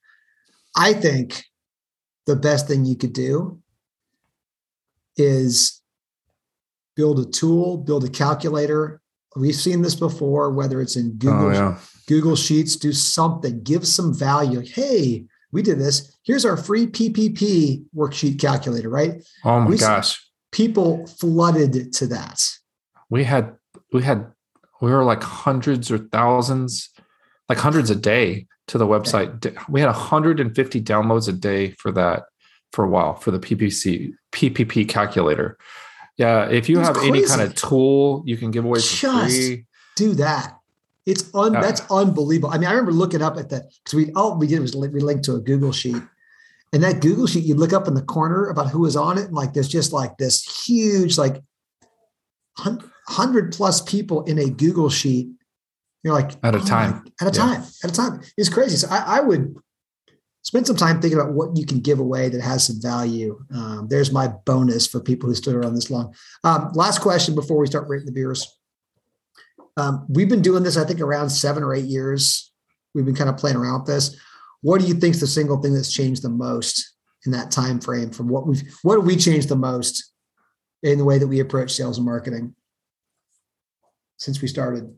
I 0.76 0.94
think 0.94 1.44
the 2.26 2.37
best 2.37 2.68
thing 2.68 2.85
you 2.85 2.96
could 2.96 3.12
do 3.12 3.61
is 5.16 5.82
build 6.96 7.18
a 7.18 7.24
tool, 7.24 7.78
build 7.78 8.04
a 8.04 8.08
calculator. 8.08 9.00
We've 9.37 9.54
seen 9.54 9.82
this 9.82 9.94
before, 9.94 10.50
whether 10.52 10.80
it's 10.80 10.96
in 10.96 11.12
oh, 11.14 11.18
Google, 11.18 11.46
oh, 11.46 11.52
yeah. 11.52 11.78
Google 12.06 12.37
Sheets, 12.37 12.76
do 12.76 12.92
something, 12.92 13.62
give 13.62 13.87
some 13.87 14.14
value. 14.14 14.61
Hey, 14.61 15.24
we 15.52 15.62
did 15.62 15.78
this. 15.78 16.16
Here's 16.22 16.44
our 16.44 16.56
free 16.56 16.87
PPP 16.87 17.85
worksheet 17.94 18.40
calculator, 18.40 18.88
right? 18.88 19.22
Oh 19.44 19.61
my 19.61 19.66
we 19.66 19.76
gosh. 19.76 20.20
People 20.50 21.06
flooded 21.06 21.92
to 21.94 22.06
that. 22.08 22.42
We 23.11 23.24
had, 23.24 23.54
we 23.92 24.02
had, 24.02 24.32
we 24.80 24.90
were 24.90 25.04
like 25.04 25.22
hundreds 25.22 25.90
or 25.90 25.98
thousands, 25.98 26.90
like 27.52 27.60
hundreds 27.60 27.90
a 27.90 27.96
day 27.96 28.46
to 28.68 28.78
the 28.78 28.86
website. 28.86 29.54
We 29.68 29.80
had 29.80 29.88
150 29.88 30.80
downloads 30.80 31.28
a 31.28 31.32
day 31.32 31.72
for 31.72 31.92
that 31.92 32.24
for 32.72 32.82
a 32.82 32.88
while 32.88 33.14
for 33.14 33.30
the 33.30 33.38
PPC 33.38 34.14
PPP 34.32 34.88
calculator. 34.88 35.58
Yeah, 36.16 36.48
if 36.48 36.70
you 36.70 36.78
have 36.78 36.96
crazy. 36.96 37.08
any 37.08 37.26
kind 37.26 37.42
of 37.42 37.54
tool 37.54 38.22
you 38.24 38.38
can 38.38 38.50
give 38.50 38.64
away 38.64 38.80
for 38.80 38.86
Just 38.86 39.36
free, 39.36 39.66
do 39.96 40.14
that. 40.14 40.56
It's 41.04 41.34
un, 41.34 41.52
that's 41.52 41.82
unbelievable. 41.90 42.54
I 42.54 42.58
mean, 42.58 42.68
I 42.68 42.70
remember 42.70 42.92
looking 42.92 43.20
up 43.20 43.36
at 43.36 43.50
that 43.50 43.64
because 43.84 43.94
we 43.94 44.12
all 44.14 44.38
we 44.38 44.46
did 44.46 44.60
was 44.60 44.74
we 44.74 45.00
linked 45.00 45.24
to 45.24 45.34
a 45.34 45.40
Google 45.40 45.72
sheet, 45.72 46.00
and 46.72 46.82
that 46.82 47.02
Google 47.02 47.26
sheet 47.26 47.44
you 47.44 47.54
look 47.54 47.74
up 47.74 47.86
in 47.86 47.92
the 47.92 48.02
corner 48.02 48.46
about 48.48 48.70
who 48.70 48.80
was 48.80 48.96
on 48.96 49.18
it, 49.18 49.26
and 49.26 49.34
like 49.34 49.52
there's 49.52 49.68
just 49.68 49.92
like 49.92 50.16
this 50.16 50.64
huge 50.66 51.18
like 51.18 51.42
hundred 52.56 53.52
plus 53.52 53.82
people 53.82 54.22
in 54.24 54.38
a 54.38 54.48
Google 54.48 54.88
sheet 54.88 55.28
you're 56.02 56.14
like 56.14 56.32
at 56.42 56.54
a 56.54 56.58
oh 56.58 56.64
time, 56.64 57.02
my, 57.04 57.26
at 57.26 57.34
a 57.34 57.38
yeah. 57.38 57.46
time, 57.46 57.62
at 57.84 57.90
a 57.90 57.94
time. 57.94 58.20
It's 58.36 58.48
crazy. 58.48 58.76
So 58.76 58.88
I, 58.90 59.18
I, 59.18 59.20
would 59.20 59.54
spend 60.42 60.66
some 60.66 60.76
time 60.76 61.00
thinking 61.00 61.18
about 61.18 61.32
what 61.32 61.56
you 61.56 61.64
can 61.64 61.80
give 61.80 62.00
away 62.00 62.28
that 62.28 62.40
has 62.40 62.66
some 62.66 62.80
value. 62.80 63.38
Um, 63.54 63.86
there's 63.88 64.10
my 64.10 64.28
bonus 64.28 64.86
for 64.86 65.00
people 65.00 65.28
who 65.28 65.34
stood 65.34 65.54
around 65.54 65.74
this 65.74 65.90
long. 65.90 66.14
Um, 66.42 66.70
last 66.74 67.00
question 67.00 67.34
before 67.34 67.58
we 67.58 67.66
start 67.66 67.88
rating 67.88 68.06
the 68.06 68.12
beers. 68.12 68.58
Um, 69.76 70.04
we've 70.08 70.28
been 70.28 70.42
doing 70.42 70.64
this, 70.64 70.76
I 70.76 70.84
think, 70.84 71.00
around 71.00 71.30
seven 71.30 71.62
or 71.62 71.74
eight 71.74 71.84
years. 71.84 72.52
We've 72.94 73.06
been 73.06 73.14
kind 73.14 73.30
of 73.30 73.36
playing 73.36 73.56
around 73.56 73.80
with 73.80 73.86
this. 73.86 74.16
What 74.60 74.80
do 74.80 74.86
you 74.86 74.94
think 74.94 75.14
is 75.14 75.20
the 75.20 75.26
single 75.26 75.62
thing 75.62 75.74
that's 75.74 75.92
changed 75.92 76.22
the 76.22 76.28
most 76.28 76.94
in 77.24 77.32
that 77.32 77.50
time 77.50 77.80
frame 77.80 78.10
from 78.10 78.28
what 78.28 78.46
we've 78.46 78.62
what 78.82 78.96
have 78.96 79.06
we 79.06 79.16
changed 79.16 79.48
the 79.48 79.56
most 79.56 80.12
in 80.82 80.98
the 80.98 81.04
way 81.04 81.18
that 81.18 81.26
we 81.26 81.40
approach 81.40 81.72
sales 81.72 81.98
and 81.98 82.04
marketing 82.04 82.54
since 84.18 84.42
we 84.42 84.48
started? 84.48 84.92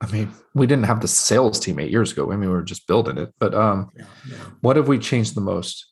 I 0.00 0.10
mean, 0.10 0.32
we 0.54 0.66
didn't 0.66 0.86
have 0.86 1.00
the 1.00 1.08
sales 1.08 1.60
team 1.60 1.78
eight 1.78 1.90
years 1.90 2.12
ago. 2.12 2.32
I 2.32 2.36
mean, 2.36 2.48
we 2.48 2.56
were 2.56 2.62
just 2.62 2.86
building 2.86 3.18
it. 3.18 3.34
But 3.38 3.54
um, 3.54 3.90
yeah, 3.96 4.04
yeah. 4.28 4.36
what 4.62 4.76
have 4.76 4.88
we 4.88 4.98
changed 4.98 5.34
the 5.34 5.40
most? 5.40 5.86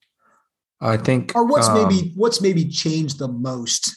I 0.81 0.97
think, 0.97 1.33
or 1.35 1.45
what's 1.45 1.69
um, 1.69 1.75
maybe 1.75 2.13
what's 2.15 2.41
maybe 2.41 2.69
changed 2.69 3.19
the 3.19 3.29
most. 3.29 3.95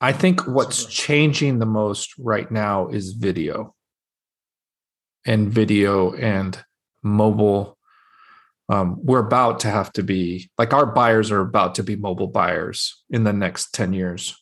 I 0.00 0.12
think 0.12 0.46
what's 0.46 0.84
changing 0.86 1.58
the 1.58 1.66
most 1.66 2.14
right 2.18 2.48
now 2.50 2.88
is 2.88 3.12
video. 3.12 3.74
and 5.26 5.52
video 5.52 6.14
and 6.14 6.64
mobile. 7.02 7.76
Um, 8.70 8.98
we're 9.02 9.26
about 9.26 9.60
to 9.60 9.70
have 9.70 9.92
to 9.94 10.02
be 10.02 10.50
like 10.58 10.72
our 10.72 10.86
buyers 10.86 11.30
are 11.30 11.40
about 11.40 11.74
to 11.76 11.82
be 11.82 11.96
mobile 11.96 12.28
buyers 12.28 13.02
in 13.10 13.24
the 13.24 13.32
next 13.32 13.72
10 13.72 13.92
years, 13.92 14.36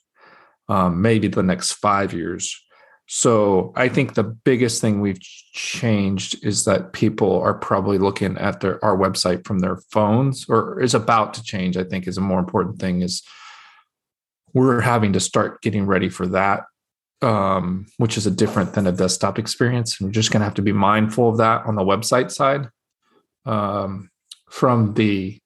um, 0.69 1.01
maybe 1.01 1.29
the 1.29 1.43
next 1.43 1.73
five 1.73 2.13
years. 2.13 2.61
So 3.09 3.73
I 3.77 3.89
think 3.89 4.15
the 4.15 4.25
biggest 4.25 4.81
thing 4.81 5.01
we've 5.01 5.21
changed 5.21 6.45
is 6.45 6.65
that 6.65 6.93
people 6.93 7.41
are 7.41 7.55
probably 7.55 7.99
looking 7.99 8.37
at 8.37 8.61
their 8.61 8.85
our 8.85 8.97
website 8.97 9.47
from 9.47 9.61
their 9.61 9.77
phones 9.91 10.47
or 10.49 10.81
is 10.81 10.95
about 10.95 11.35
to 11.35 11.43
change. 11.43 11.77
I 11.77 11.85
think 11.85 12.07
is 12.07 12.19
a 12.19 12.21
more 12.21 12.41
important 12.41 12.81
thing 12.81 13.03
is 13.03 13.23
we're 14.55 14.81
having 14.81 15.13
to 15.13 15.21
start 15.21 15.63
getting 15.63 15.87
ready 15.87 16.09
for 16.09 16.27
that 16.29 16.65
um, 17.23 17.87
which 17.97 18.17
is 18.17 18.27
a 18.27 18.31
different 18.31 18.75
than 18.75 18.87
a 18.87 18.93
desktop 18.93 19.39
experience. 19.39 19.99
And 19.99 20.09
we're 20.09 20.13
just 20.13 20.31
to 20.41 20.45
have 20.45 20.55
to 20.55 20.63
be 20.63 20.73
mindful 20.73 21.31
of 21.31 21.39
that 21.39 21.67
on 21.67 21.75
the 21.75 21.83
website 21.83 22.31
side. 22.31 22.69
Um, 23.45 24.11
from 24.49 24.95
the 24.95 25.39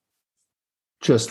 just, 1.01 1.31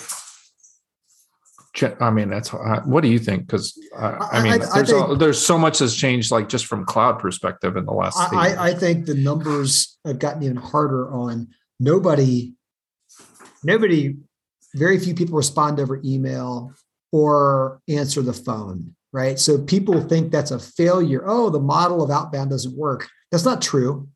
I 2.00 2.10
mean, 2.12 2.30
that's 2.30 2.54
uh, 2.54 2.82
what 2.86 3.02
do 3.02 3.10
you 3.10 3.20
think? 3.20 3.48
Because 3.48 3.78
uh, 3.96 4.18
I, 4.32 4.44
mean, 4.44 4.52
I, 4.52 4.56
I, 4.56 4.82
there's 4.82 4.92
think, 4.92 5.20
there's 5.20 5.46
so 5.46 5.58
much 5.58 5.80
has 5.80 5.96
changed, 5.96 6.32
like 6.32 6.50
just 6.50 6.66
from 6.66 6.86
cloud 6.86 7.20
perspective 7.20 7.78
in 7.78 7.86
the 7.86 7.94
last. 7.94 8.18
I, 8.18 8.70
I 8.70 8.74
think 8.74 9.06
the 9.06 9.16
numbers 9.16 9.98
have 10.06 10.20
gotten 10.20 10.44
even 10.44 10.58
harder 10.58 11.12
on 11.12 11.50
nobody. 11.80 12.54
Nobody, 13.64 14.16
very 14.76 14.98
few 15.00 15.14
people 15.14 15.36
respond 15.36 15.80
over 15.80 16.02
email 16.06 16.74
or 17.12 17.82
answer 17.90 18.22
the 18.22 18.34
phone 18.34 18.96
right? 19.12 19.40
So 19.40 19.58
people 19.58 20.02
think 20.02 20.32
that's 20.32 20.52
a 20.52 20.60
failure. 20.60 21.24
Oh, 21.26 21.50
the 21.50 21.60
model 21.60 22.04
of 22.04 22.12
outbound 22.12 22.52
doesn't 22.52 22.78
work. 22.78 23.08
That's 23.32 23.46
not 23.46 23.62
true. 23.62 24.08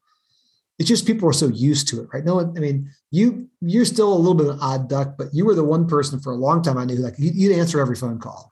It's 0.83 0.89
just 0.89 1.07
people 1.07 1.29
are 1.29 1.33
so 1.33 1.47
used 1.47 1.87
to 1.87 2.01
it, 2.01 2.09
right? 2.13 2.25
No 2.25 2.41
I 2.41 2.59
mean, 2.59 2.91
you 3.09 3.47
you're 3.61 3.85
still 3.85 4.13
a 4.13 4.19
little 4.19 4.33
bit 4.33 4.47
of 4.47 4.55
an 4.55 4.59
odd 4.59 4.89
duck, 4.89 5.15
but 5.17 5.33
you 5.33 5.45
were 5.45 5.55
the 5.55 5.63
one 5.63 5.87
person 5.87 6.19
for 6.19 6.33
a 6.33 6.35
long 6.35 6.61
time 6.61 6.77
I 6.77 6.83
knew 6.83 6.97
like 6.97 7.13
you'd 7.17 7.57
answer 7.57 7.79
every 7.79 7.95
phone 7.95 8.19
call. 8.19 8.51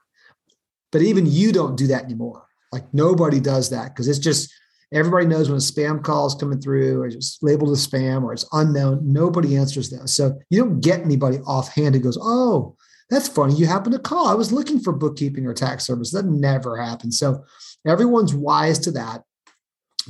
But 0.92 1.02
even 1.02 1.26
you 1.26 1.52
don't 1.52 1.76
do 1.76 1.88
that 1.88 2.04
anymore. 2.04 2.46
Like 2.72 2.84
nobody 2.94 3.38
does 3.38 3.68
that 3.68 3.90
because 3.90 4.08
it's 4.08 4.18
just 4.18 4.50
everybody 4.94 5.26
knows 5.26 5.50
when 5.50 5.58
a 5.58 5.60
spam 5.60 6.02
call 6.02 6.26
is 6.26 6.34
coming 6.34 6.58
through 6.58 7.02
or 7.02 7.06
it's 7.06 7.38
labeled 7.42 7.72
as 7.72 7.86
spam 7.86 8.22
or 8.22 8.32
it's 8.32 8.48
unknown. 8.52 9.12
Nobody 9.12 9.58
answers 9.58 9.90
that. 9.90 10.08
So 10.08 10.40
you 10.48 10.64
don't 10.64 10.80
get 10.80 11.00
anybody 11.00 11.36
offhand 11.40 11.94
who 11.94 12.00
goes, 12.00 12.18
oh, 12.18 12.76
that's 13.10 13.28
funny. 13.28 13.56
You 13.56 13.66
happen 13.66 13.92
to 13.92 13.98
call. 13.98 14.26
I 14.26 14.34
was 14.34 14.52
looking 14.52 14.80
for 14.80 14.94
bookkeeping 14.94 15.46
or 15.46 15.52
tax 15.52 15.84
service. 15.84 16.12
That 16.12 16.24
never 16.24 16.78
happens. 16.78 17.18
So 17.18 17.44
everyone's 17.86 18.32
wise 18.32 18.78
to 18.78 18.92
that. 18.92 19.22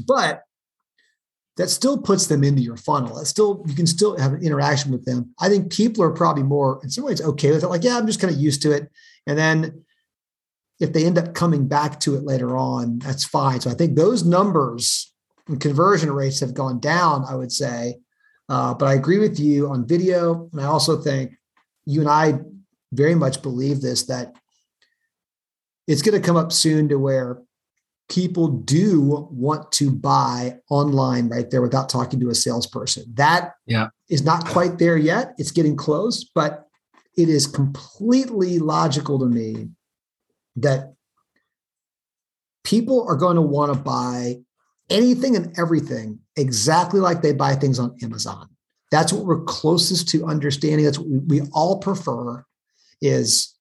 But 0.06 0.44
that 1.56 1.68
still 1.68 1.98
puts 1.98 2.26
them 2.26 2.42
into 2.44 2.62
your 2.62 2.76
funnel. 2.76 3.16
That 3.16 3.26
still 3.26 3.64
you 3.66 3.74
can 3.74 3.86
still 3.86 4.16
have 4.18 4.32
an 4.32 4.42
interaction 4.42 4.90
with 4.90 5.04
them. 5.04 5.34
I 5.40 5.48
think 5.48 5.72
people 5.72 6.02
are 6.02 6.10
probably 6.10 6.42
more 6.42 6.80
in 6.82 6.90
some 6.90 7.04
ways 7.04 7.20
okay 7.20 7.50
with 7.50 7.62
it. 7.62 7.68
Like, 7.68 7.84
yeah, 7.84 7.98
I'm 7.98 8.06
just 8.06 8.20
kind 8.20 8.32
of 8.32 8.40
used 8.40 8.62
to 8.62 8.72
it. 8.72 8.90
And 9.26 9.38
then 9.38 9.84
if 10.80 10.92
they 10.92 11.04
end 11.04 11.18
up 11.18 11.34
coming 11.34 11.68
back 11.68 12.00
to 12.00 12.16
it 12.16 12.24
later 12.24 12.56
on, 12.56 12.98
that's 12.98 13.24
fine. 13.24 13.60
So 13.60 13.70
I 13.70 13.74
think 13.74 13.96
those 13.96 14.24
numbers 14.24 15.12
and 15.46 15.60
conversion 15.60 16.10
rates 16.10 16.40
have 16.40 16.54
gone 16.54 16.80
down, 16.80 17.24
I 17.28 17.34
would 17.34 17.52
say. 17.52 17.98
Uh, 18.48 18.74
but 18.74 18.86
I 18.86 18.94
agree 18.94 19.18
with 19.18 19.38
you 19.38 19.68
on 19.68 19.86
video. 19.86 20.48
And 20.52 20.60
I 20.60 20.64
also 20.64 21.00
think 21.00 21.32
you 21.86 22.00
and 22.00 22.10
I 22.10 22.40
very 22.92 23.14
much 23.14 23.42
believe 23.42 23.80
this 23.80 24.04
that 24.06 24.34
it's 25.86 26.02
going 26.02 26.20
to 26.20 26.26
come 26.26 26.36
up 26.36 26.52
soon 26.52 26.88
to 26.88 26.98
where 26.98 27.42
people 28.12 28.48
do 28.48 29.26
want 29.30 29.72
to 29.72 29.90
buy 29.90 30.58
online 30.68 31.30
right 31.30 31.50
there 31.50 31.62
without 31.62 31.88
talking 31.88 32.20
to 32.20 32.28
a 32.28 32.34
salesperson. 32.34 33.04
That 33.14 33.54
yeah. 33.66 33.88
is 34.10 34.22
not 34.22 34.44
quite 34.44 34.78
there 34.78 34.98
yet. 34.98 35.32
It's 35.38 35.50
getting 35.50 35.76
close, 35.76 36.22
but 36.22 36.68
it 37.16 37.30
is 37.30 37.46
completely 37.46 38.58
logical 38.58 39.18
to 39.18 39.24
me 39.24 39.70
that 40.56 40.92
people 42.64 43.06
are 43.08 43.16
going 43.16 43.36
to 43.36 43.42
want 43.42 43.72
to 43.72 43.78
buy 43.78 44.40
anything 44.90 45.34
and 45.34 45.58
everything 45.58 46.18
exactly 46.36 47.00
like 47.00 47.22
they 47.22 47.32
buy 47.32 47.54
things 47.54 47.78
on 47.78 47.96
Amazon. 48.02 48.46
That's 48.90 49.10
what 49.10 49.24
we're 49.24 49.44
closest 49.44 50.10
to 50.10 50.26
understanding. 50.26 50.84
That's 50.84 50.98
what 50.98 51.08
we, 51.08 51.40
we 51.40 51.48
all 51.54 51.78
prefer 51.78 52.44
is 53.00 53.54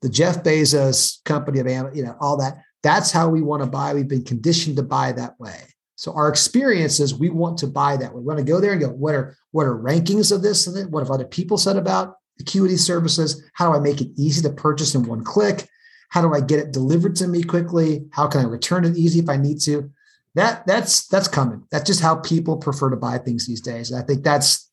the 0.00 0.08
Jeff 0.08 0.42
Bezos 0.42 1.24
company 1.24 1.60
of 1.60 1.68
Amazon, 1.68 1.96
you 1.96 2.02
know, 2.02 2.16
all 2.20 2.36
that. 2.38 2.56
That's 2.82 3.12
how 3.12 3.28
we 3.28 3.42
want 3.42 3.62
to 3.62 3.68
buy. 3.68 3.94
We've 3.94 4.08
been 4.08 4.24
conditioned 4.24 4.76
to 4.76 4.82
buy 4.82 5.12
that 5.12 5.38
way. 5.38 5.62
So 5.96 6.12
our 6.14 6.28
experience 6.28 6.98
is 6.98 7.14
we 7.14 7.30
want 7.30 7.58
to 7.58 7.66
buy 7.66 7.96
that. 7.96 8.12
We 8.12 8.22
want 8.22 8.38
to 8.38 8.44
go 8.44 8.60
there 8.60 8.72
and 8.72 8.80
go, 8.80 8.88
what 8.88 9.14
are 9.14 9.36
what 9.52 9.66
are 9.66 9.76
rankings 9.76 10.32
of 10.32 10.42
this 10.42 10.66
and 10.66 10.76
then 10.76 10.90
what 10.90 11.00
have 11.00 11.10
other 11.10 11.24
people 11.24 11.58
said 11.58 11.76
about 11.76 12.16
Acuity 12.40 12.76
services? 12.76 13.42
How 13.54 13.70
do 13.70 13.78
I 13.78 13.80
make 13.80 14.00
it 14.00 14.08
easy 14.16 14.42
to 14.42 14.50
purchase 14.50 14.94
in 14.94 15.04
one 15.04 15.22
click? 15.22 15.68
How 16.08 16.22
do 16.22 16.34
I 16.34 16.40
get 16.40 16.58
it 16.58 16.72
delivered 16.72 17.14
to 17.16 17.28
me 17.28 17.42
quickly? 17.42 18.06
How 18.10 18.26
can 18.26 18.40
I 18.40 18.48
return 18.48 18.84
it 18.84 18.96
easy 18.96 19.20
if 19.20 19.28
I 19.28 19.36
need 19.36 19.60
to? 19.62 19.90
That 20.34 20.66
that's 20.66 21.06
that's 21.06 21.28
coming. 21.28 21.64
That's 21.70 21.86
just 21.86 22.00
how 22.00 22.16
people 22.16 22.56
prefer 22.56 22.90
to 22.90 22.96
buy 22.96 23.18
things 23.18 23.46
these 23.46 23.60
days. 23.60 23.90
And 23.90 24.02
I 24.02 24.04
think 24.04 24.24
that's 24.24 24.70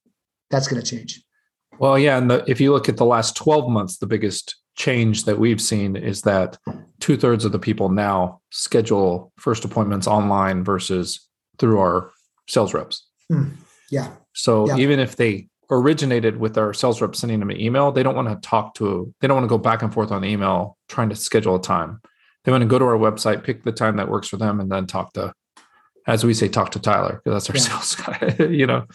that's 0.50 0.68
going 0.68 0.82
to 0.82 0.98
change. 0.98 1.24
Well, 1.78 1.98
yeah, 2.00 2.18
and 2.18 2.30
the, 2.30 2.44
if 2.48 2.60
you 2.60 2.74
look 2.74 2.90
at 2.90 2.98
the 2.98 3.06
last 3.06 3.38
12 3.38 3.70
months, 3.70 3.98
the 3.98 4.08
biggest 4.08 4.56
change 4.76 5.26
that 5.26 5.40
we've 5.40 5.62
seen 5.62 5.96
is 5.96 6.22
that 6.24 6.58
two 7.00 7.18
thirds 7.18 7.46
of 7.46 7.52
the 7.52 7.60
people 7.60 7.90
now 7.90 8.42
schedule 8.50 9.32
first 9.38 9.66
appointments 9.66 10.08
online 10.08 10.64
versus 10.64 11.28
through 11.58 11.80
our 11.80 12.12
sales 12.48 12.74
reps. 12.74 13.08
Mm, 13.32 13.52
yeah. 13.92 14.12
So 14.34 14.68
yeah. 14.68 14.78
even 14.78 15.00
if 15.00 15.16
they 15.16 15.48
originated 15.72 16.38
with 16.38 16.58
our 16.58 16.74
sales 16.74 17.02
rep 17.02 17.16
sending 17.16 17.40
them 17.40 17.50
an 17.50 17.60
email, 17.60 17.92
they 17.92 18.04
don't 18.04 18.16
want 18.16 18.30
to 18.30 18.48
talk 18.48 18.74
to, 18.76 19.14
they 19.20 19.28
don't 19.28 19.36
want 19.36 19.46
to 19.46 19.50
go 19.50 19.58
back 19.58 19.82
and 19.82 19.94
forth 19.94 20.12
on 20.12 20.24
email 20.24 20.78
trying 20.88 21.10
to 21.10 21.16
schedule 21.16 21.56
a 21.56 21.62
time. 21.62 22.02
They 22.44 22.52
want 22.52 22.62
to 22.62 22.68
go 22.68 22.80
to 22.80 22.86
our 22.86 22.98
website, 22.98 23.44
pick 23.44 23.64
the 23.64 23.72
time 23.72 23.98
that 23.98 24.10
works 24.10 24.30
for 24.30 24.38
them, 24.38 24.60
and 24.60 24.72
then 24.72 24.88
talk 24.88 25.14
to, 25.14 25.34
as 26.08 26.24
we 26.24 26.34
say, 26.34 26.48
talk 26.48 26.72
to 26.72 26.80
Tyler 26.80 27.22
because 27.24 27.48
that's 27.48 27.50
our 27.50 27.58
yeah. 27.58 27.80
sales 27.80 27.96
guy. 28.40 28.46
you 28.46 28.66
know, 28.66 28.86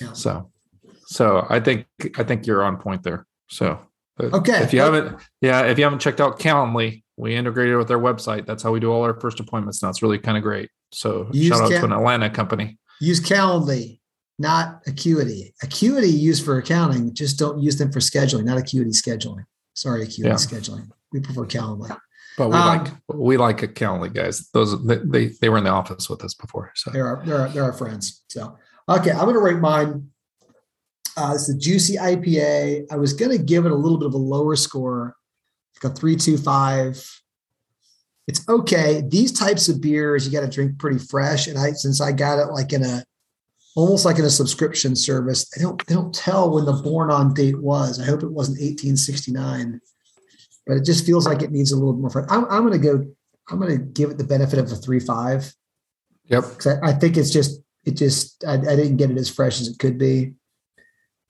yeah. 0.00 0.12
so 0.12 0.50
so 1.06 1.46
I 1.48 1.60
think 1.60 1.86
I 2.18 2.24
think 2.24 2.46
you're 2.46 2.64
on 2.64 2.76
point 2.76 3.02
there. 3.02 3.26
So 3.48 3.78
okay, 4.24 4.62
if 4.62 4.72
you 4.72 4.80
haven't, 4.80 5.18
yeah, 5.40 5.62
if 5.62 5.78
you 5.78 5.84
haven't 5.84 6.00
checked 6.00 6.20
out 6.20 6.38
Calendly, 6.38 7.02
we 7.16 7.34
integrated 7.34 7.76
with 7.76 7.88
their 7.88 7.98
website. 7.98 8.46
That's 8.46 8.62
how 8.62 8.72
we 8.72 8.80
do 8.80 8.90
all 8.90 9.02
our 9.02 9.18
first 9.20 9.40
appointments 9.40 9.82
now. 9.82 9.90
It's 9.90 10.02
really 10.02 10.18
kind 10.18 10.36
of 10.36 10.42
great. 10.42 10.70
So 10.92 11.28
use 11.32 11.48
shout 11.48 11.62
out 11.62 11.70
Cal- 11.70 11.80
to 11.80 11.86
an 11.86 11.92
Atlanta 11.92 12.30
company. 12.30 12.78
Use 13.00 13.20
Calendly, 13.20 14.00
not 14.38 14.80
Acuity. 14.86 15.54
Acuity 15.62 16.10
used 16.10 16.44
for 16.44 16.58
accounting. 16.58 17.14
Just 17.14 17.38
don't 17.38 17.60
use 17.60 17.76
them 17.76 17.92
for 17.92 18.00
scheduling. 18.00 18.44
Not 18.44 18.58
Acuity 18.58 18.90
scheduling. 18.90 19.44
Sorry, 19.74 20.02
Acuity 20.02 20.30
yeah. 20.30 20.34
scheduling. 20.34 20.88
We 21.12 21.20
prefer 21.20 21.46
Calendly. 21.46 21.96
But 22.36 22.48
we 22.48 22.56
um, 22.56 22.66
like 22.66 22.92
we 23.08 23.36
like 23.36 23.62
a 23.62 23.68
Calendly 23.68 24.12
guys. 24.12 24.48
Those 24.50 24.82
they 24.84 25.32
they 25.40 25.48
were 25.48 25.58
in 25.58 25.64
the 25.64 25.70
office 25.70 26.08
with 26.08 26.24
us 26.24 26.34
before. 26.34 26.72
So 26.74 26.90
they're 26.90 27.06
our, 27.06 27.24
they're 27.24 27.40
our, 27.40 27.48
they're 27.48 27.64
our 27.64 27.72
friends. 27.72 28.22
So 28.28 28.56
okay, 28.88 29.10
I'm 29.10 29.24
going 29.24 29.34
to 29.34 29.40
rate 29.40 29.58
mine 29.58 30.10
uh, 31.20 31.34
it's 31.34 31.46
the 31.46 31.54
Juicy 31.54 31.96
IPA. 31.96 32.86
I 32.90 32.96
was 32.96 33.12
going 33.12 33.30
to 33.30 33.42
give 33.42 33.66
it 33.66 33.72
a 33.72 33.76
little 33.76 33.98
bit 33.98 34.06
of 34.06 34.14
a 34.14 34.18
lower 34.18 34.56
score, 34.56 35.14
like 35.76 35.92
a 35.92 35.94
325. 35.94 37.20
It's 38.26 38.48
okay. 38.48 39.02
These 39.06 39.32
types 39.32 39.68
of 39.68 39.80
beers, 39.80 40.24
you 40.24 40.32
got 40.32 40.40
to 40.40 40.50
drink 40.50 40.78
pretty 40.78 40.98
fresh. 40.98 41.46
And 41.46 41.58
I, 41.58 41.72
since 41.72 42.00
I 42.00 42.12
got 42.12 42.38
it 42.38 42.52
like 42.52 42.72
in 42.72 42.84
a, 42.84 43.04
almost 43.76 44.06
like 44.06 44.18
in 44.18 44.24
a 44.24 44.30
subscription 44.30 44.96
service, 44.96 45.48
they 45.50 45.62
don't, 45.62 45.84
they 45.86 45.94
don't 45.94 46.14
tell 46.14 46.50
when 46.50 46.64
the 46.64 46.72
born 46.72 47.10
on 47.10 47.34
date 47.34 47.60
was. 47.60 48.00
I 48.00 48.06
hope 48.06 48.22
it 48.22 48.30
wasn't 48.30 48.60
1869, 48.60 49.80
but 50.66 50.78
it 50.78 50.84
just 50.84 51.04
feels 51.04 51.26
like 51.26 51.42
it 51.42 51.52
needs 51.52 51.72
a 51.72 51.76
little 51.76 51.92
more 51.92 52.08
fresh. 52.08 52.26
I'm, 52.30 52.46
I'm 52.46 52.66
going 52.66 52.80
to 52.80 52.86
go, 52.86 53.04
I'm 53.50 53.60
going 53.60 53.76
to 53.76 53.84
give 53.84 54.10
it 54.10 54.16
the 54.16 54.24
benefit 54.24 54.58
of 54.58 54.72
a 54.72 54.76
three, 54.76 55.00
five. 55.00 55.52
Yep. 56.28 56.44
I, 56.64 56.90
I, 56.90 56.92
think 56.92 57.16
it's 57.16 57.30
just, 57.30 57.60
it 57.84 57.92
just, 57.92 58.42
I, 58.44 58.54
I 58.54 58.76
didn't 58.76 58.96
get 58.96 59.10
it 59.10 59.18
as 59.18 59.28
fresh 59.28 59.60
as 59.60 59.68
it 59.68 59.78
could 59.78 59.98
be. 59.98 60.34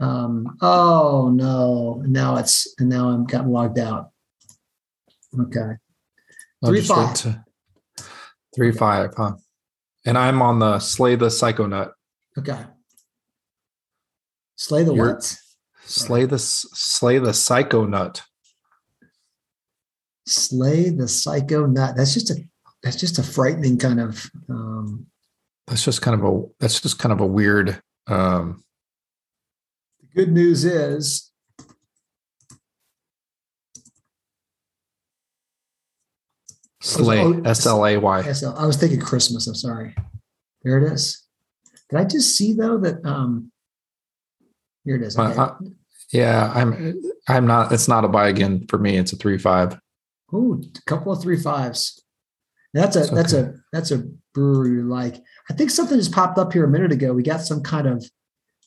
Um, 0.00 0.56
oh 0.62 1.30
no, 1.32 2.02
now 2.06 2.36
it's 2.36 2.74
and 2.78 2.88
now 2.88 3.10
I'm 3.10 3.24
gotten 3.24 3.50
logged 3.50 3.78
out. 3.78 4.10
Okay. 5.38 5.76
Three 6.64 6.80
five. 6.80 7.14
To, 7.14 7.44
three 8.54 8.72
five, 8.72 9.12
huh? 9.16 9.34
And 10.06 10.16
I'm 10.16 10.40
on 10.40 10.58
the 10.58 10.78
slay 10.78 11.16
the 11.16 11.26
psychonaut. 11.26 11.92
Okay. 12.38 12.58
Slay 14.56 14.84
the 14.84 14.94
You're, 14.94 15.14
what? 15.14 15.36
Slay 15.84 16.24
the 16.24 16.38
slay 16.38 17.18
the 17.18 17.30
psychonaut. 17.30 18.22
Slay 20.26 20.90
the 20.90 21.08
psycho 21.08 21.66
nut. 21.66 21.94
That's 21.96 22.14
just 22.14 22.30
a 22.30 22.36
that's 22.82 22.96
just 22.96 23.18
a 23.18 23.22
frightening 23.22 23.78
kind 23.78 24.00
of 24.00 24.30
um 24.48 25.06
that's 25.66 25.84
just 25.84 26.00
kind 26.00 26.20
of 26.20 26.24
a 26.24 26.42
that's 26.58 26.80
just 26.80 26.98
kind 26.98 27.12
of 27.12 27.20
a 27.20 27.26
weird 27.26 27.82
um 28.06 28.64
good 30.14 30.32
news 30.32 30.64
is 30.64 31.30
Slay, 36.82 37.20
S 37.44 37.66
L 37.66 37.86
A 37.86 37.98
Y. 37.98 38.18
I 38.20 38.66
was 38.66 38.76
thinking 38.76 39.00
Christmas. 39.00 39.46
I'm 39.46 39.54
sorry. 39.54 39.94
There 40.62 40.78
it 40.78 40.92
is. 40.92 41.26
Did 41.90 41.98
I 41.98 42.04
just 42.04 42.36
see 42.36 42.54
though 42.54 42.78
that 42.78 43.04
um 43.04 43.52
here 44.84 44.96
it 44.96 45.02
is. 45.02 45.18
Uh, 45.18 45.22
Okay. 45.22 45.38
uh, 45.38 45.50
yeah, 46.12 46.52
I'm. 46.54 47.00
I'm 47.28 47.46
not. 47.46 47.70
It's 47.70 47.86
not 47.86 48.04
a 48.04 48.08
buy 48.08 48.28
again 48.28 48.66
for 48.68 48.78
me. 48.78 48.96
It's 48.96 49.12
a 49.12 49.16
three 49.16 49.38
five. 49.38 49.78
Ooh, 50.34 50.62
a 50.76 50.82
couple 50.82 51.12
of 51.12 51.22
three 51.22 51.38
fives. 51.38 52.02
That's 52.72 52.96
a 52.96 53.14
that's 53.14 53.32
a 53.32 53.54
that's 53.72 53.90
a 53.90 54.04
brewery 54.34 54.82
like. 54.82 55.22
I 55.48 55.54
think 55.54 55.70
something 55.70 55.98
just 55.98 56.12
popped 56.12 56.38
up 56.38 56.52
here 56.52 56.64
a 56.64 56.68
minute 56.68 56.92
ago. 56.92 57.12
We 57.12 57.22
got 57.22 57.42
some 57.42 57.62
kind 57.62 57.86
of 57.86 58.08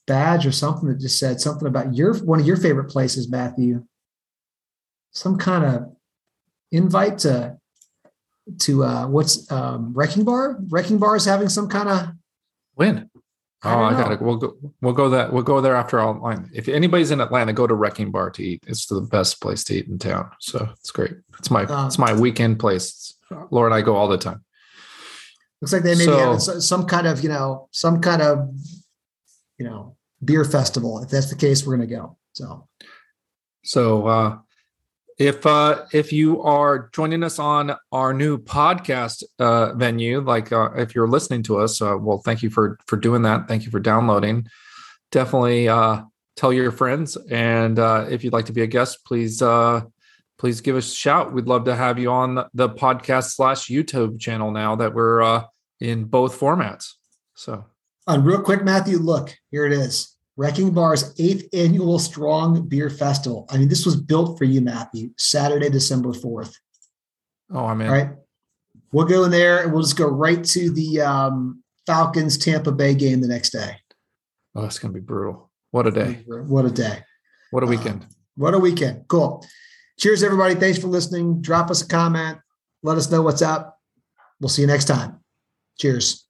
badge 0.07 0.45
or 0.45 0.51
something 0.51 0.89
that 0.89 0.99
just 0.99 1.19
said 1.19 1.39
something 1.39 1.67
about 1.67 1.93
your 1.95 2.15
one 2.23 2.39
of 2.39 2.45
your 2.45 2.57
favorite 2.57 2.89
places, 2.89 3.29
Matthew. 3.29 3.85
Some 5.11 5.37
kind 5.37 5.63
of 5.63 5.95
invite 6.71 7.19
to 7.19 7.57
to 8.59 8.83
uh 8.83 9.07
what's 9.07 9.49
um 9.51 9.93
Wrecking 9.93 10.23
Bar? 10.25 10.57
Wrecking 10.69 10.97
Bar 10.97 11.15
is 11.15 11.25
having 11.25 11.49
some 11.49 11.69
kind 11.69 11.89
of 11.89 12.07
Win. 12.75 13.09
I 13.61 13.73
Oh, 13.75 13.83
I 13.83 13.91
got 13.93 14.11
it. 14.11 14.21
We'll 14.21 14.35
go. 14.37 14.57
We'll 14.81 14.93
go 14.93 15.09
that. 15.11 15.31
We'll 15.31 15.43
go 15.43 15.61
there 15.61 15.75
after 15.75 15.99
all. 15.99 16.19
Line. 16.19 16.49
If 16.53 16.67
anybody's 16.67 17.11
in 17.11 17.21
Atlanta, 17.21 17.53
go 17.53 17.65
to 17.65 17.73
Wrecking 17.73 18.11
Bar 18.11 18.31
to 18.31 18.43
eat. 18.43 18.61
It's 18.67 18.87
the 18.87 18.99
best 18.99 19.39
place 19.39 19.63
to 19.65 19.75
eat 19.75 19.87
in 19.87 19.97
town. 19.99 20.29
So 20.41 20.67
it's 20.79 20.91
great. 20.91 21.13
It's 21.39 21.49
my. 21.49 21.63
Um, 21.65 21.87
it's 21.87 21.97
my 21.97 22.13
weekend 22.13 22.59
place. 22.59 23.17
Laura 23.51 23.67
and 23.67 23.73
I 23.75 23.81
go 23.81 23.95
all 23.95 24.09
the 24.09 24.17
time. 24.17 24.43
looks 25.61 25.71
like 25.71 25.83
they 25.83 25.93
maybe 25.95 26.05
So- 26.05 26.17
have 26.17 26.41
some 26.41 26.85
kind 26.87 27.07
of, 27.07 27.23
you 27.23 27.29
know, 27.29 27.69
some 27.71 28.01
kind 28.01 28.21
of 28.21 28.49
you 29.63 29.69
know, 29.69 29.95
beer 30.23 30.43
festival. 30.43 31.01
If 31.01 31.09
that's 31.09 31.29
the 31.29 31.37
case, 31.37 31.65
we're 31.65 31.77
gonna 31.77 31.87
go. 31.87 32.17
So 32.33 32.67
So 33.63 34.07
uh, 34.07 34.37
if 35.17 35.45
uh, 35.45 35.85
if 35.93 36.11
you 36.11 36.41
are 36.41 36.89
joining 36.93 37.23
us 37.23 37.39
on 37.39 37.75
our 37.93 38.13
new 38.13 38.37
podcast 38.37 39.23
uh, 39.39 39.73
venue, 39.73 40.19
like 40.19 40.51
uh, 40.51 40.71
if 40.75 40.93
you're 40.93 41.07
listening 41.07 41.43
to 41.43 41.59
us, 41.59 41.81
uh, 41.81 41.97
well, 41.97 42.17
thank 42.17 42.43
you 42.43 42.49
for 42.49 42.77
for 42.87 42.97
doing 42.97 43.21
that. 43.21 43.47
Thank 43.47 43.63
you 43.63 43.71
for 43.71 43.79
downloading. 43.79 44.47
Definitely 45.11 45.69
uh, 45.69 46.01
tell 46.35 46.51
your 46.51 46.71
friends, 46.71 47.15
and 47.31 47.79
uh, 47.79 48.07
if 48.09 48.23
you'd 48.23 48.33
like 48.33 48.47
to 48.47 48.53
be 48.53 48.63
a 48.63 48.67
guest, 48.67 49.05
please 49.05 49.41
uh, 49.41 49.81
please 50.37 50.59
give 50.59 50.75
us 50.75 50.91
a 50.91 50.95
shout. 50.95 51.31
We'd 51.31 51.47
love 51.47 51.63
to 51.65 51.75
have 51.75 51.97
you 51.99 52.11
on 52.11 52.49
the 52.53 52.69
podcast 52.69 53.31
slash 53.31 53.67
YouTube 53.67 54.19
channel 54.19 54.51
now 54.51 54.75
that 54.75 54.93
we're 54.93 55.21
uh, 55.21 55.45
in 55.79 56.03
both 56.03 56.37
formats. 56.37 56.95
So 57.35 57.63
And 58.07 58.25
real 58.25 58.41
quick, 58.41 58.63
Matthew, 58.63 58.97
look, 58.97 59.33
here 59.51 59.65
it 59.65 59.71
is. 59.73 60.15
Wrecking 60.35 60.71
Bar's 60.71 61.13
eighth 61.19 61.47
annual 61.53 61.99
Strong 61.99 62.67
Beer 62.67 62.89
Festival. 62.89 63.45
I 63.49 63.57
mean, 63.57 63.69
this 63.69 63.85
was 63.85 63.95
built 63.95 64.37
for 64.37 64.45
you, 64.45 64.61
Matthew, 64.61 65.11
Saturday, 65.17 65.69
December 65.69 66.09
4th. 66.09 66.55
oh, 67.51 67.65
I'm 67.65 67.81
in. 67.81 67.87
All 67.87 67.93
right. 67.93 68.09
We'll 68.91 69.05
go 69.05 69.23
in 69.25 69.31
there 69.31 69.63
and 69.63 69.71
we'll 69.71 69.83
just 69.83 69.97
go 69.97 70.07
right 70.07 70.43
to 70.43 70.69
the 70.71 71.01
um, 71.01 71.63
Falcons 71.85 72.37
Tampa 72.37 72.71
Bay 72.71 72.93
game 72.95 73.21
the 73.21 73.27
next 73.27 73.51
day. 73.51 73.75
Oh, 74.55 74.65
it's 74.65 74.77
gonna 74.79 74.93
be 74.93 74.99
brutal. 74.99 75.49
What 75.71 75.87
a 75.87 75.91
day! 75.91 76.23
What 76.27 76.65
a 76.65 76.69
day. 76.69 76.99
What 77.51 77.63
a 77.63 77.65
Uh, 77.65 77.69
weekend! 77.69 78.05
What 78.35 78.53
a 78.53 78.59
weekend. 78.59 79.07
Cool. 79.07 79.43
Cheers, 79.99 80.21
everybody. 80.23 80.53
Thanks 80.55 80.77
for 80.77 80.87
listening. 80.87 81.41
Drop 81.41 81.71
us 81.71 81.81
a 81.81 81.87
comment. 81.87 82.37
Let 82.83 82.97
us 82.97 83.09
know 83.09 83.21
what's 83.23 83.41
up. 83.41 83.79
We'll 84.39 84.49
see 84.49 84.61
you 84.61 84.67
next 84.67 84.85
time. 84.85 85.19
Cheers. 85.79 86.27